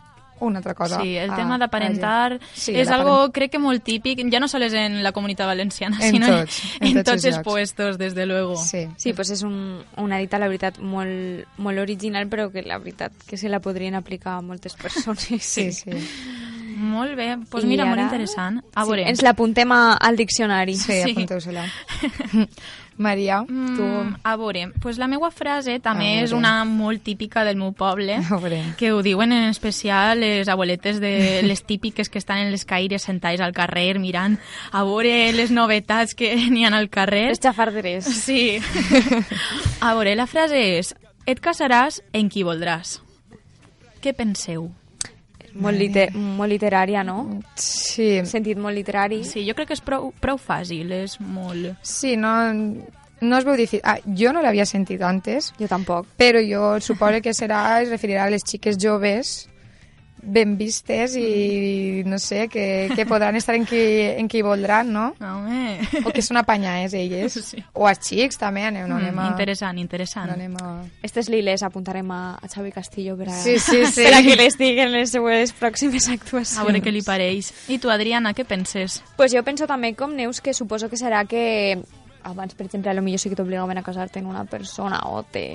una 0.41 0.59
altra 0.59 0.73
cosa. 0.73 1.01
Sí, 1.01 1.15
el 1.17 1.29
a- 1.31 1.35
tema 1.35 1.55
a 1.55 1.57
la 1.57 1.65
d'aparentar 1.65 2.31
gent. 2.39 2.43
Sí, 2.53 2.75
és 2.75 2.89
algo, 2.89 3.31
crec 3.31 3.51
que 3.51 3.59
molt 3.59 3.83
típic, 3.83 4.19
ja 4.31 4.39
no 4.39 4.47
sols 4.47 4.73
en 4.73 5.01
la 5.03 5.11
comunitat 5.11 5.47
valenciana, 5.47 5.97
En 6.01 6.11
sinó 6.13 6.27
tots, 6.27 6.61
en 6.79 6.87
en, 6.87 6.93
tots 7.03 7.11
tots 7.11 7.25
els 7.25 7.39
puestos, 7.43 7.97
desde 7.97 8.25
luego. 8.25 8.55
Sí. 8.57 8.87
Sí, 8.97 9.13
pues 9.13 9.29
és 9.31 9.41
un, 9.43 9.83
una 9.97 10.17
dita, 10.17 10.39
la 10.39 10.47
veritat, 10.47 10.79
molt, 10.79 11.45
molt 11.57 11.79
original, 11.79 12.27
però 12.27 12.51
que 12.51 12.61
la 12.63 12.77
veritat 12.77 13.11
que 13.27 13.37
se 13.37 13.49
la 13.49 13.59
podrien 13.59 13.95
aplicar 13.95 14.37
a 14.37 14.41
moltes 14.41 14.73
persones. 14.75 15.43
Sí, 15.43 15.71
sí. 15.71 15.91
Molt 16.79 17.15
bé, 17.19 17.25
doncs 17.35 17.49
pues 17.51 17.65
mira, 17.67 17.83
molt 17.85 17.97
ara- 17.99 18.05
interessant. 18.07 18.61
A 18.73 18.85
Sí, 18.87 19.01
ens 19.03 19.21
l'apuntem 19.25 19.71
al 19.73 20.15
diccionari. 20.15 20.75
Sí, 20.79 21.01
Sí. 21.03 21.11
apunteu-se-la. 21.11 21.65
Maria, 22.99 23.45
tu... 23.47 23.53
Mm, 23.83 24.15
a 24.23 24.35
veure, 24.35 24.73
pues 24.81 24.97
la 24.99 25.07
meva 25.07 25.29
frase 25.31 25.77
també 25.79 26.17
és 26.21 26.33
una 26.35 26.65
molt 26.67 26.99
típica 27.01 27.45
del 27.47 27.55
meu 27.55 27.71
poble, 27.71 28.17
que 28.77 28.91
ho 28.91 28.99
diuen 29.01 29.31
en 29.31 29.45
especial 29.47 30.19
les 30.19 30.49
abueletes 30.51 30.99
de 30.99 31.39
les 31.47 31.63
típiques 31.63 32.09
que 32.09 32.17
estan 32.19 32.39
en 32.39 32.51
les 32.51 32.65
caires 32.65 33.03
sentades 33.07 33.39
al 33.39 33.53
carrer 33.55 33.99
mirant 34.03 34.35
a 34.73 34.83
veure 34.83 35.31
les 35.31 35.49
novetats 35.51 36.13
que 36.13 36.33
n'hi 36.49 36.65
ha 36.65 36.73
al 36.75 36.89
carrer. 36.89 37.29
Les 37.29 37.39
xafarderes. 37.39 38.03
Sí. 38.03 38.59
A 39.79 39.93
veure, 39.95 40.15
la 40.19 40.27
frase 40.27 40.59
és 40.79 40.91
et 41.25 41.39
casaràs 41.39 42.01
en 42.11 42.27
qui 42.27 42.43
voldràs. 42.43 42.97
Què 44.03 44.11
penseu? 44.15 44.71
Molt, 45.59 45.77
liter, 45.77 46.07
molt 46.15 46.49
literària, 46.51 47.03
no? 47.03 47.41
Sí, 47.55 48.21
Sentit 48.25 48.57
molt 48.57 48.75
literari. 48.77 49.23
Sí, 49.27 49.43
jo 49.47 49.53
crec 49.57 49.67
que 49.71 49.77
és 49.77 49.81
prou, 49.83 50.11
prou 50.23 50.37
fàcil, 50.39 50.91
és 50.91 51.17
molt... 51.19 51.73
sí, 51.83 52.15
no, 52.17 52.31
no 53.21 53.37
es 53.37 53.45
veu 53.45 53.55
difícil. 53.59 53.81
Ah, 53.83 53.97
jo 54.15 54.31
no 54.33 54.41
l'havia 54.41 54.65
sentit 54.65 55.01
antes, 55.03 55.51
Jo 55.59 55.67
tampoc. 55.67 56.07
però 56.17 56.39
jo 56.45 56.79
suposo 56.79 57.19
que 57.21 57.33
serà, 57.35 57.81
es 57.83 57.89
referirà 57.91 58.25
a 58.25 58.29
les 58.33 58.45
xiques 58.47 58.77
joves 58.79 59.49
ben 60.21 60.57
vistes 60.57 61.13
i 61.15 62.03
no 62.05 62.19
sé, 62.19 62.47
que, 62.49 62.89
que 62.95 63.05
podran 63.05 63.35
estar 63.37 63.55
en 63.55 63.65
qui, 63.65 63.79
en 64.19 64.27
qui 64.27 64.41
voldran, 64.41 64.91
no? 64.91 65.13
Home... 65.19 65.79
O 66.05 66.11
que 66.13 66.21
són 66.25 66.37
apanyades 66.41 66.93
elles. 66.93 67.37
Sí. 67.49 67.63
O 67.73 67.87
els 67.89 68.01
xics 68.03 68.37
també, 68.37 68.65
anem, 68.67 68.87
no 68.89 68.97
anem 68.99 69.15
Mm, 69.15 69.19
a... 69.23 69.27
interessant, 69.31 69.77
interessant. 69.79 70.27
No 70.29 70.35
anem 70.35 70.57
a... 70.59 70.83
Estes 71.07 71.29
liles 71.31 71.63
apuntarem 71.63 72.09
a, 72.11 72.35
a 72.35 72.49
Xavi 72.51 72.71
Castillo 72.75 73.15
per 73.17 73.29
a, 73.29 73.37
Sí, 73.39 73.55
sí, 73.59 73.85
sí. 73.93 74.03
per 74.03 74.13
a 74.17 74.21
que 74.25 74.35
les 74.35 74.57
diguen 74.59 74.91
les 74.91 75.11
seues 75.15 75.53
pròximes 75.55 76.09
actuacions. 76.11 76.59
A 76.59 76.67
veure 76.67 76.81
què 76.83 76.91
li 76.93 77.01
pareix. 77.05 77.53
I 77.71 77.79
tu, 77.79 77.89
Adriana, 77.89 78.35
què 78.37 78.45
penses? 78.45 78.99
Pues 79.17 79.31
jo 79.33 79.41
penso 79.47 79.65
també 79.71 79.93
com 79.97 80.13
Neus 80.15 80.41
que 80.43 80.53
suposo 80.53 80.89
que 80.91 80.99
serà 80.99 81.23
que 81.25 81.79
abans, 82.23 82.53
per 82.53 82.65
exemple, 82.67 82.91
a 82.91 82.93
lo 82.93 83.01
millor 83.01 83.19
sí 83.23 83.29
que 83.31 83.37
t'obligaven 83.39 83.79
a 83.79 83.83
casar-te 83.85 84.19
amb 84.19 84.29
una 84.29 84.43
persona 84.45 84.99
o 85.07 85.23
te 85.23 85.45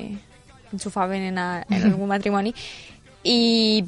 enxufaven 0.72 1.22
en, 1.29 1.38
a, 1.38 1.48
en 1.68 1.83
algun 1.92 2.09
matrimoni 2.09 2.55
i 3.24 3.85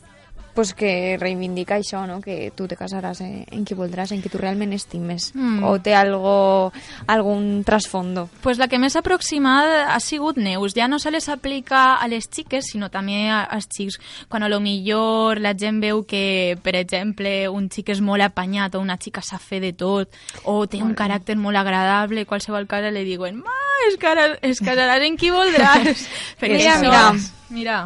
pues 0.57 0.73
que 0.75 1.19
reivindica 1.21 1.77
això, 1.77 2.07
no? 2.09 2.23
que 2.25 2.51
tu 2.57 2.66
te 2.66 2.75
casaràs 2.81 3.21
en, 3.21 3.45
en 3.53 3.64
qui 3.69 3.77
voldràs, 3.77 4.11
en 4.16 4.23
qui 4.25 4.31
tu 4.33 4.38
realment 4.40 4.73
estimes, 4.73 5.29
Mm. 5.37 5.62
o 5.69 5.77
té 5.85 5.92
algo, 5.95 6.73
algun 7.07 7.62
trasfondo. 7.64 8.29
Pues 8.42 8.57
la 8.59 8.66
que 8.69 8.79
més 8.81 8.97
aproximada 8.97 9.92
ha 9.95 10.01
sigut 10.01 10.38
Neus. 10.40 10.73
Ja 10.75 10.88
no 10.88 10.99
se 10.99 11.11
les 11.12 11.29
aplica 11.29 11.97
a 12.01 12.09
les 12.09 12.27
xiques, 12.33 12.71
sinó 12.73 12.88
també 12.90 13.29
als 13.31 13.69
xics. 13.69 14.01
Quan 14.29 14.42
a 14.42 14.49
lo 14.49 14.59
millor 14.61 15.38
la 15.45 15.53
gent 15.55 15.81
veu 15.85 16.05
que, 16.09 16.57
per 16.62 16.75
exemple, 16.77 17.49
un 17.53 17.69
xic 17.71 17.90
és 17.92 18.01
molt 18.01 18.25
apanyat 18.25 18.75
o 18.75 18.81
una 18.81 18.97
xica 18.97 19.21
sap 19.23 19.45
fer 19.45 19.61
de 19.61 19.75
tot 19.77 20.09
o 20.45 20.64
té 20.66 20.81
un 20.83 20.95
caràcter 20.97 21.37
molt 21.37 21.57
agradable, 21.61 22.25
qualsevol 22.25 22.66
cosa 22.66 22.90
li 22.90 23.05
diuen 23.05 23.37
ma, 23.42 23.53
es, 23.90 23.99
cara, 24.01 24.38
es 24.40 24.59
casaràs 24.64 25.05
en 25.05 25.16
qui 25.21 25.29
voldràs. 25.31 26.07
Mira, 26.40 26.79
mira. 26.81 27.05
Mira. 27.51 27.79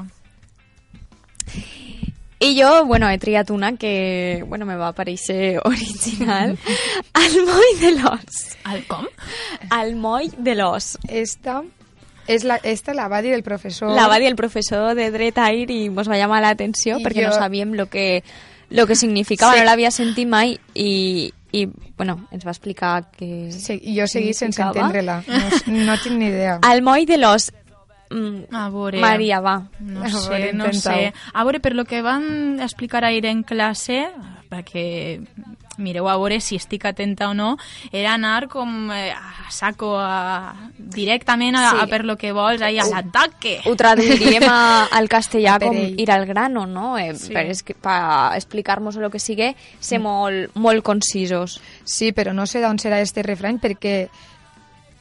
I 2.43 2.55
jo, 2.59 2.87
bueno, 2.87 3.09
he 3.11 3.19
triat 3.19 3.51
una 3.51 3.77
que, 3.77 4.43
bueno, 4.49 4.65
me 4.65 4.75
va 4.77 4.89
aparèixer 4.95 5.61
original. 5.65 6.57
El 7.25 7.35
moll 7.45 7.75
de 7.81 7.91
l'os. 7.99 8.39
El 8.73 8.87
com? 8.89 9.05
El 9.79 9.95
moll 9.97 10.31
de 10.39 10.55
l'os. 10.57 10.95
Esta, 11.09 11.61
és 12.27 12.45
la, 12.49 12.57
esta 12.63 12.95
la 12.95 13.09
va 13.13 13.21
dir 13.21 13.35
el 13.35 13.43
professor. 13.43 13.93
La 13.95 14.07
va 14.09 14.19
dir 14.19 14.29
el 14.29 14.37
professor 14.37 14.95
de 14.95 15.11
dret 15.11 15.37
air 15.39 15.69
i 15.71 15.91
mos 15.91 16.09
va 16.09 16.17
llamar 16.17 16.41
l'atenció 16.45 16.97
perquè 17.05 17.27
no 17.27 17.33
jo- 17.35 17.39
sabíem 17.43 17.75
lo 17.77 17.87
que, 17.93 18.23
lo 18.71 18.87
que 18.87 18.95
significava, 18.97 19.53
Sí. 19.55 19.61
no 19.61 19.67
l'havia 19.67 19.91
sentit 19.91 20.29
mai 20.29 20.57
i, 20.75 21.33
i, 21.53 21.67
bueno, 21.99 22.29
ens 22.31 22.47
va 22.47 22.53
explicar 22.55 23.11
que... 23.11 23.51
Sí, 23.53 23.81
jo 23.97 24.07
seguís 24.07 24.39
sense 24.39 24.63
entendre-la. 24.63 25.21
No, 25.27 25.85
no 25.91 25.97
tinc 26.01 26.17
ni 26.17 26.29
idea. 26.31 26.61
El 26.73 26.81
moll 26.87 27.05
de 27.05 27.19
l'os. 27.19 27.51
Mm, 28.11 28.49
A 28.55 28.69
veure... 28.71 29.01
Maria, 29.01 29.41
va. 29.41 29.63
No 29.81 30.03
A 30.05 30.11
sé, 30.11 30.29
veure, 30.31 30.53
no 30.53 30.73
sé. 30.73 31.13
A 31.33 31.45
veure, 31.45 31.61
per 31.61 31.75
lo 31.77 31.85
que 31.85 32.03
van 32.03 32.59
explicar 32.61 33.05
ahir 33.05 33.25
en 33.27 33.45
classe, 33.45 34.09
perquè 34.51 35.21
mireu 35.81 36.11
a 36.11 36.17
veure 36.19 36.41
si 36.45 36.57
estic 36.59 36.83
atenta 36.85 37.31
o 37.31 37.35
no, 37.35 37.55
era 37.91 38.13
anar 38.19 38.49
com 38.53 38.91
eh, 38.93 39.15
a 39.17 39.47
saco, 39.55 39.95
a, 39.97 40.53
directament 40.77 41.57
a, 41.57 41.63
Sí. 41.71 41.77
a 41.81 41.87
per 41.87 42.03
lo 42.05 42.19
que 42.19 42.33
vols, 42.37 42.61
ahí, 42.61 42.79
a 42.79 42.85
l'ataque. 42.85 43.61
Ho 43.65 43.77
traduiríem 43.79 44.45
a, 44.45 44.89
al 44.99 45.09
castellà 45.09 45.55
com 45.63 45.79
ir 45.79 46.11
al 46.11 46.27
grano, 46.27 46.67
no? 46.67 46.99
Eh, 46.99 47.15
Sí. 47.15 47.33
Per, 47.33 47.47
es, 47.55 47.63
per 47.63 48.35
explicar-nos 48.37 48.99
el 48.99 49.09
que 49.11 49.19
sigui, 49.23 49.55
ser 49.79 50.03
molt, 50.03 50.51
molt 50.59 50.83
concisos. 50.85 51.61
Sí, 51.85 52.11
però 52.13 52.35
no 52.35 52.45
sé 52.51 52.61
d'on 52.61 52.77
serà 52.83 52.99
este 53.01 53.23
refrany 53.23 53.57
perquè 53.63 53.97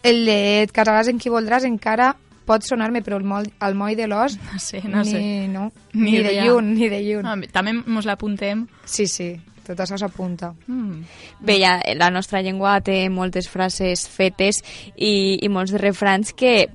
el 0.03 0.23
de 0.29 0.39
et 0.63 0.71
casaràs 0.71 1.09
en 1.11 1.17
qui 1.19 1.27
voldràs 1.33 1.65
encara 1.67 2.13
pot 2.49 2.65
sonar-me, 2.65 3.03
però 3.05 3.19
el 3.21 3.27
moll, 3.29 3.45
el 3.61 3.77
moll 3.77 3.93
de 3.99 4.07
l'os 4.09 4.39
No 4.49 4.57
sé, 4.59 4.81
no 4.89 5.03
ni, 5.05 5.11
sé. 5.13 5.21
no, 5.53 5.67
Ni 5.93 6.15
ni, 6.17 6.23
de 6.25 6.33
lluny, 6.41 6.73
ni 6.79 6.89
de 6.89 7.03
lluny. 7.05 7.27
Ah, 7.29 7.37
també 7.53 7.75
mos 7.85 8.07
l'apuntem. 8.09 8.65
Sí, 8.89 9.05
sí, 9.07 9.29
tot 9.67 9.77
això 9.85 9.99
s'apunta. 10.01 10.51
Mm. 10.67 11.03
Bé, 11.45 11.59
ja, 11.61 11.75
la 11.95 12.09
nostra 12.09 12.41
llengua 12.41 12.79
té 12.81 13.03
moltes 13.13 13.45
frases 13.49 14.07
fetes 14.09 14.63
i, 14.97 15.37
i 15.45 15.49
molts 15.53 15.75
refrans 15.77 16.33
que 16.33 16.67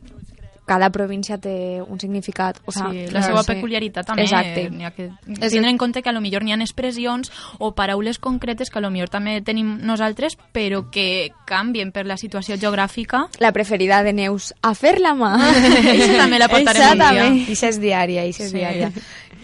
cada 0.67 0.91
província 0.91 1.37
té 1.39 1.83
un 1.87 2.01
significat. 2.01 2.59
O 2.65 2.73
Sí, 2.73 2.81
sigui, 2.81 3.07
la 3.13 3.23
seva 3.23 3.43
sé. 3.43 3.55
peculiaritat 3.55 4.07
també. 4.07 4.23
Exacte. 4.23 4.71
N'hi 4.71 4.85
ha 4.85 4.91
que 4.93 5.11
És 5.41 5.53
tindre 5.53 5.71
en 5.71 5.77
compte 5.79 6.03
que 6.03 6.09
a 6.09 6.13
lo 6.13 6.21
millor 6.21 6.43
n'hi 6.43 6.53
ha 6.53 6.57
expressions 6.57 7.31
o 7.59 7.75
paraules 7.75 8.19
concretes 8.19 8.71
que 8.71 8.79
a 8.79 8.81
lo 8.83 8.91
millor 8.91 9.09
també 9.11 9.41
tenim 9.43 9.79
nosaltres, 9.83 10.39
però 10.53 10.91
que 10.91 11.33
canvien 11.47 11.93
per 11.93 12.07
la 12.07 12.17
situació 12.17 12.57
geogràfica. 12.57 13.29
La 13.41 13.53
preferida 13.53 14.03
de 14.03 14.13
Neus, 14.13 14.55
a 14.63 14.75
fer 14.75 14.99
la 15.01 15.15
mà. 15.15 15.35
Eixa 15.93 16.17
també 16.19 16.39
la 16.39 16.49
portarem 16.49 16.93
un 16.93 16.99
dia. 16.99 17.29
Ixa 17.53 17.69
és 17.69 17.81
diària, 17.81 18.25
ixa 18.27 18.45
és 18.45 18.51
Sí. 18.51 18.57
diària. 18.59 18.91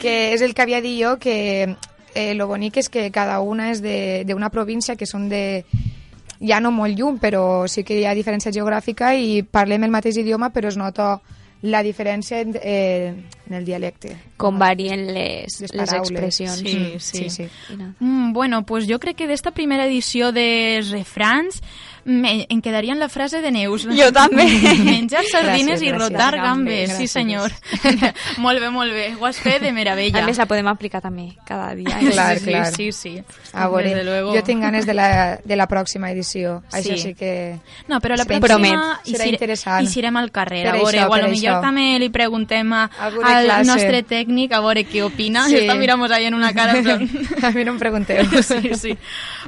Que 0.00 0.33
és 0.33 0.40
el 0.42 0.54
que 0.54 0.62
havia 0.62 0.80
dit 0.80 1.02
jo, 1.02 1.18
que 1.18 1.76
eh, 2.14 2.35
lo 2.35 2.46
bonic 2.48 2.78
és 2.78 2.88
que 2.88 3.11
cada 3.12 3.40
una 3.40 3.70
és 3.70 3.83
de- 3.83 4.24
d'una 4.26 4.48
província 4.50 4.96
que 4.96 5.06
són 5.06 5.28
de 5.28 5.64
ja 6.40 6.61
no 6.61 6.70
molt 6.72 6.96
lluny, 6.98 7.18
però 7.20 7.66
sí 7.68 7.85
que 7.85 8.00
hi 8.00 8.07
ha 8.09 8.14
diferència 8.16 8.53
geogràfica 8.53 9.14
i 9.14 9.42
parlem 9.42 9.85
el 9.85 9.90
mateix 9.92 10.16
idioma, 10.16 10.50
però 10.53 10.68
es 10.68 10.76
nota 10.81 11.20
la 11.62 11.83
diferència 11.85 12.38
en, 12.40 12.55
eh, 12.57 13.12
en 13.46 13.55
el 13.55 13.66
dialecte. 13.66 14.14
Com 14.40 14.59
varien 14.59 15.03
les, 15.12 15.59
Les 15.61 15.74
les, 15.76 15.92
expressions. 15.92 16.57
Sí, 16.59 16.76
Mm, 16.79 16.98
sí. 16.98 17.18
sí, 17.29 17.31
sí. 17.31 17.48
I 17.74 17.76
nada. 17.76 17.94
Mm, 18.00 18.33
bueno, 18.33 18.64
pues 18.64 18.87
jo 18.88 18.98
crec 18.98 19.16
que 19.18 19.26
d'esta 19.29 19.50
primera 19.50 19.85
edició 19.85 20.33
de 20.33 20.81
refrans 20.90 21.61
me, 22.04 22.46
em 22.48 22.60
quedaria 22.62 22.92
en 22.92 22.98
la 22.98 23.08
frase 23.08 23.40
de 23.40 23.50
Neus. 23.50 23.84
Jo 23.86 24.10
també. 24.12 24.44
Menjar 24.84 25.24
sardines 25.30 25.80
Gràcies, 25.80 25.82
i 25.82 25.90
gràcies. 25.92 25.98
rotar 25.98 26.36
gambes. 26.36 26.90
Gràcies. 26.90 26.96
Sí, 26.98 27.06
senyor. 27.08 27.50
molt 28.38 28.60
bé, 28.60 28.70
molt 28.70 28.92
bé. 28.92 29.14
Ho 29.18 29.26
has 29.26 29.38
fet 29.40 29.62
de 29.62 29.72
meravella. 29.72 30.22
A 30.22 30.26
més, 30.26 30.38
la 30.38 30.46
podem 30.50 30.66
aplicar 30.70 31.00
també 31.02 31.30
cada 31.46 31.74
dia. 31.74 31.98
Sí, 32.00 32.10
Clar, 32.10 32.38
sí, 32.38 32.44
clar. 32.50 32.66
sí, 32.74 32.92
sí. 32.92 33.12
A 33.52 33.68
veure, 33.68 34.04
luego. 34.04 34.34
jo 34.34 34.42
tinc 34.46 34.62
ganes 34.62 34.86
de 34.86 34.94
la, 34.94 35.38
de 35.44 35.56
la 35.56 35.66
pròxima 35.68 36.10
edició. 36.10 36.62
Això 36.72 36.94
Sí. 36.96 36.98
sí 36.98 37.14
que... 37.14 37.58
No, 37.88 38.00
però 38.00 38.16
la 38.16 38.24
pròxima 38.24 38.46
Promet. 38.48 38.78
Serà 39.04 39.24
sire- 39.24 39.30
interessant. 39.36 39.84
hi 39.84 39.86
serem 39.92 40.16
al 40.16 40.30
carrer. 40.32 40.62
Per 40.64 40.72
a 40.74 40.78
veure, 40.78 40.98
això, 40.98 41.08
o 41.10 41.14
a 41.14 41.22
millor 41.28 41.56
això. 41.56 41.60
també 41.62 41.98
li 42.00 42.08
preguntem 42.10 42.72
a, 42.72 42.84
Alguna 42.98 43.36
al 43.38 43.44
classe. 43.44 43.66
nostre 43.70 44.02
tècnic 44.02 44.52
a 44.52 44.60
veure 44.60 44.84
què 44.86 45.02
opina. 45.04 45.44
Sí. 45.48 45.56
Sí. 45.56 45.64
Està 45.66 45.76
mirant 45.78 46.00
ahí 46.10 46.24
en 46.26 46.34
una 46.34 46.52
cara 46.54 46.80
plan... 46.82 47.08
A 47.42 47.50
mi 47.52 47.64
no 47.64 47.72
em 47.72 47.78
pregunteu. 47.78 48.24
sí, 48.42 48.74
sí. 48.74 48.96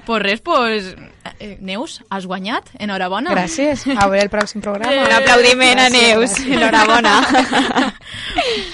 Pues 0.04 0.22
res, 0.22 0.40
pues... 0.40 0.94
Eh, 1.24 1.30
eh, 1.38 1.56
Neus, 1.60 2.00
has 2.10 2.26
guanyat. 2.26 2.70
Enhorabona. 2.78 3.30
Gràcies. 3.30 3.84
A 3.96 4.08
veure 4.08 4.24
el 4.24 4.30
pròxim 4.30 4.60
programa. 4.60 4.92
Eh, 4.92 5.04
Un 5.06 5.12
aplaudiment 5.12 5.78
gràcies, 5.78 5.86
a 5.86 6.14
Neus. 6.14 6.38
Enhorabona. 6.56 7.14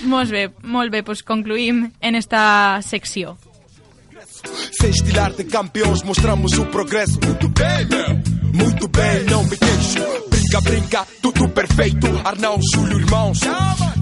molt 0.04 0.30
bé, 0.30 0.48
molt 0.62 0.90
bé. 0.92 1.02
Doncs 1.02 1.22
concluïm 1.24 1.90
en 2.00 2.14
esta 2.16 2.80
secció. 2.82 3.36
Sem 4.78 4.90
estilar 4.90 5.32
de 5.34 5.44
campions, 5.44 6.04
mostramos 6.04 6.52
o 6.58 6.64
progresso. 6.66 7.18
Muito 7.24 7.48
bem, 7.48 7.84
meu. 7.90 8.38
Muito 8.54 8.88
bem, 8.88 9.24
não 9.28 9.44
me 9.44 9.56
queixo. 9.56 10.00
brinca, 10.30 10.60
brinca, 10.62 11.06
tudo 11.20 11.48
perfeito. 11.50 12.06
Arnão, 12.24 12.58
Júlio, 12.72 12.98
irmãos, 13.00 13.40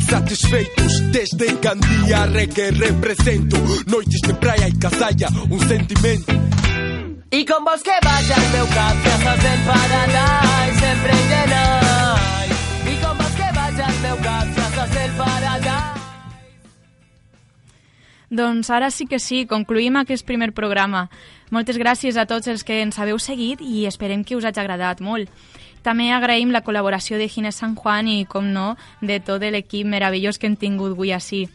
satisfeitos. 0.08 1.00
Desde 1.10 1.46
Gandia, 1.60 2.26
reggae 2.26 2.70
represento. 2.70 3.56
Noites 3.86 4.20
de 4.20 4.34
praia 4.34 4.68
e 4.68 4.76
casaia, 4.78 5.28
um 5.50 5.58
sentimento. 5.66 6.32
I 7.34 7.42
com 7.42 7.64
vols 7.66 7.82
que 7.82 7.94
vaig 8.04 8.28
al 8.30 8.44
meu 8.52 8.66
cap, 8.70 8.98
ja 9.02 9.14
estàs 9.16 9.46
en 9.50 9.62
paradise, 9.66 10.76
sempre 10.78 11.14
i 11.16 11.24
de 11.32 11.40
night. 11.50 12.52
I 12.86 12.94
com 13.02 13.16
vols 13.18 13.34
que 13.34 13.48
vaig 13.56 13.80
al 13.82 13.96
meu 14.04 14.20
cap, 14.22 14.52
ja 14.54 14.66
estàs 14.70 14.94
en 15.02 15.16
paradise. 15.18 15.56
Doncs 18.36 18.70
ara 18.70 18.92
sí 18.94 19.08
que 19.10 19.18
sí, 19.18 19.44
concluïm 19.50 19.98
aquest 19.98 20.26
primer 20.26 20.52
programa. 20.54 21.08
Moltes 21.50 21.78
gràcies 21.82 22.16
a 22.18 22.26
tots 22.30 22.46
els 22.46 22.62
que 22.66 22.78
ens 22.82 22.98
haveu 22.98 23.18
seguit 23.18 23.62
i 23.62 23.86
esperem 23.90 24.22
que 24.22 24.38
us 24.38 24.46
hagi 24.46 24.62
agradat 24.62 25.02
molt. 25.02 25.30
També 25.82 26.12
agraïm 26.14 26.54
la 26.54 26.62
col·laboració 26.66 27.18
de 27.18 27.26
Ginés 27.30 27.58
San 27.58 27.74
Juan 27.74 28.06
i, 28.10 28.24
com 28.26 28.52
no, 28.54 28.76
de 29.02 29.18
tot 29.18 29.42
l'equip 29.42 29.86
meravellós 29.86 30.38
que 30.38 30.46
hem 30.46 30.56
tingut 30.58 30.94
avui 30.94 31.12
així. 31.14 31.46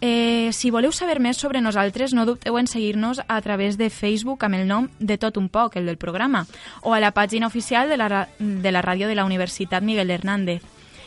Eh, 0.00 0.50
si 0.52 0.70
voleu 0.70 0.92
saber 0.92 1.20
més 1.20 1.38
sobre 1.38 1.60
nosaltres, 1.60 2.12
no 2.12 2.26
dubteu 2.26 2.58
en 2.58 2.66
seguir-nos 2.66 3.22
a 3.26 3.40
través 3.40 3.78
de 3.78 3.90
Facebook 3.90 4.44
amb 4.44 4.58
el 4.58 4.66
nom 4.68 4.88
de 4.98 5.16
Tot 5.18 5.36
un 5.36 5.48
poc, 5.48 5.76
el 5.76 5.86
del 5.86 5.98
programa, 5.98 6.46
o 6.82 6.94
a 6.94 7.00
la 7.00 7.12
pàgina 7.12 7.46
oficial 7.46 7.88
de 7.88 7.96
la, 7.96 8.28
de 8.38 8.72
la 8.72 8.82
ràdio 8.82 9.08
de 9.08 9.14
la 9.14 9.24
Universitat 9.24 9.82
Miguel 9.82 10.10
Hernández. 10.10 10.62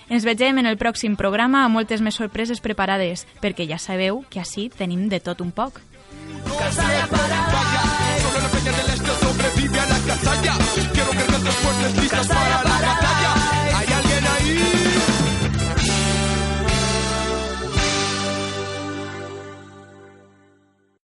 Ens 0.10 0.24
vegem 0.24 0.58
en 0.58 0.66
el 0.66 0.78
pròxim 0.80 1.18
programa 1.20 1.66
amb 1.66 1.76
moltes 1.76 2.02
més 2.02 2.16
sorpreses 2.16 2.62
preparades, 2.64 3.28
perquè 3.44 3.68
ja 3.68 3.78
sabeu 3.78 4.24
que 4.30 4.40
així 4.40 4.70
tenim 4.70 5.10
de 5.12 5.20
tot 5.20 5.42
un 5.44 5.52
poc. 5.52 5.82
Casalla 6.58 7.08
Quiero 10.94 11.12
que 11.12 11.18
fuertes 11.52 12.02
listas 12.02 12.28
para 12.28 13.27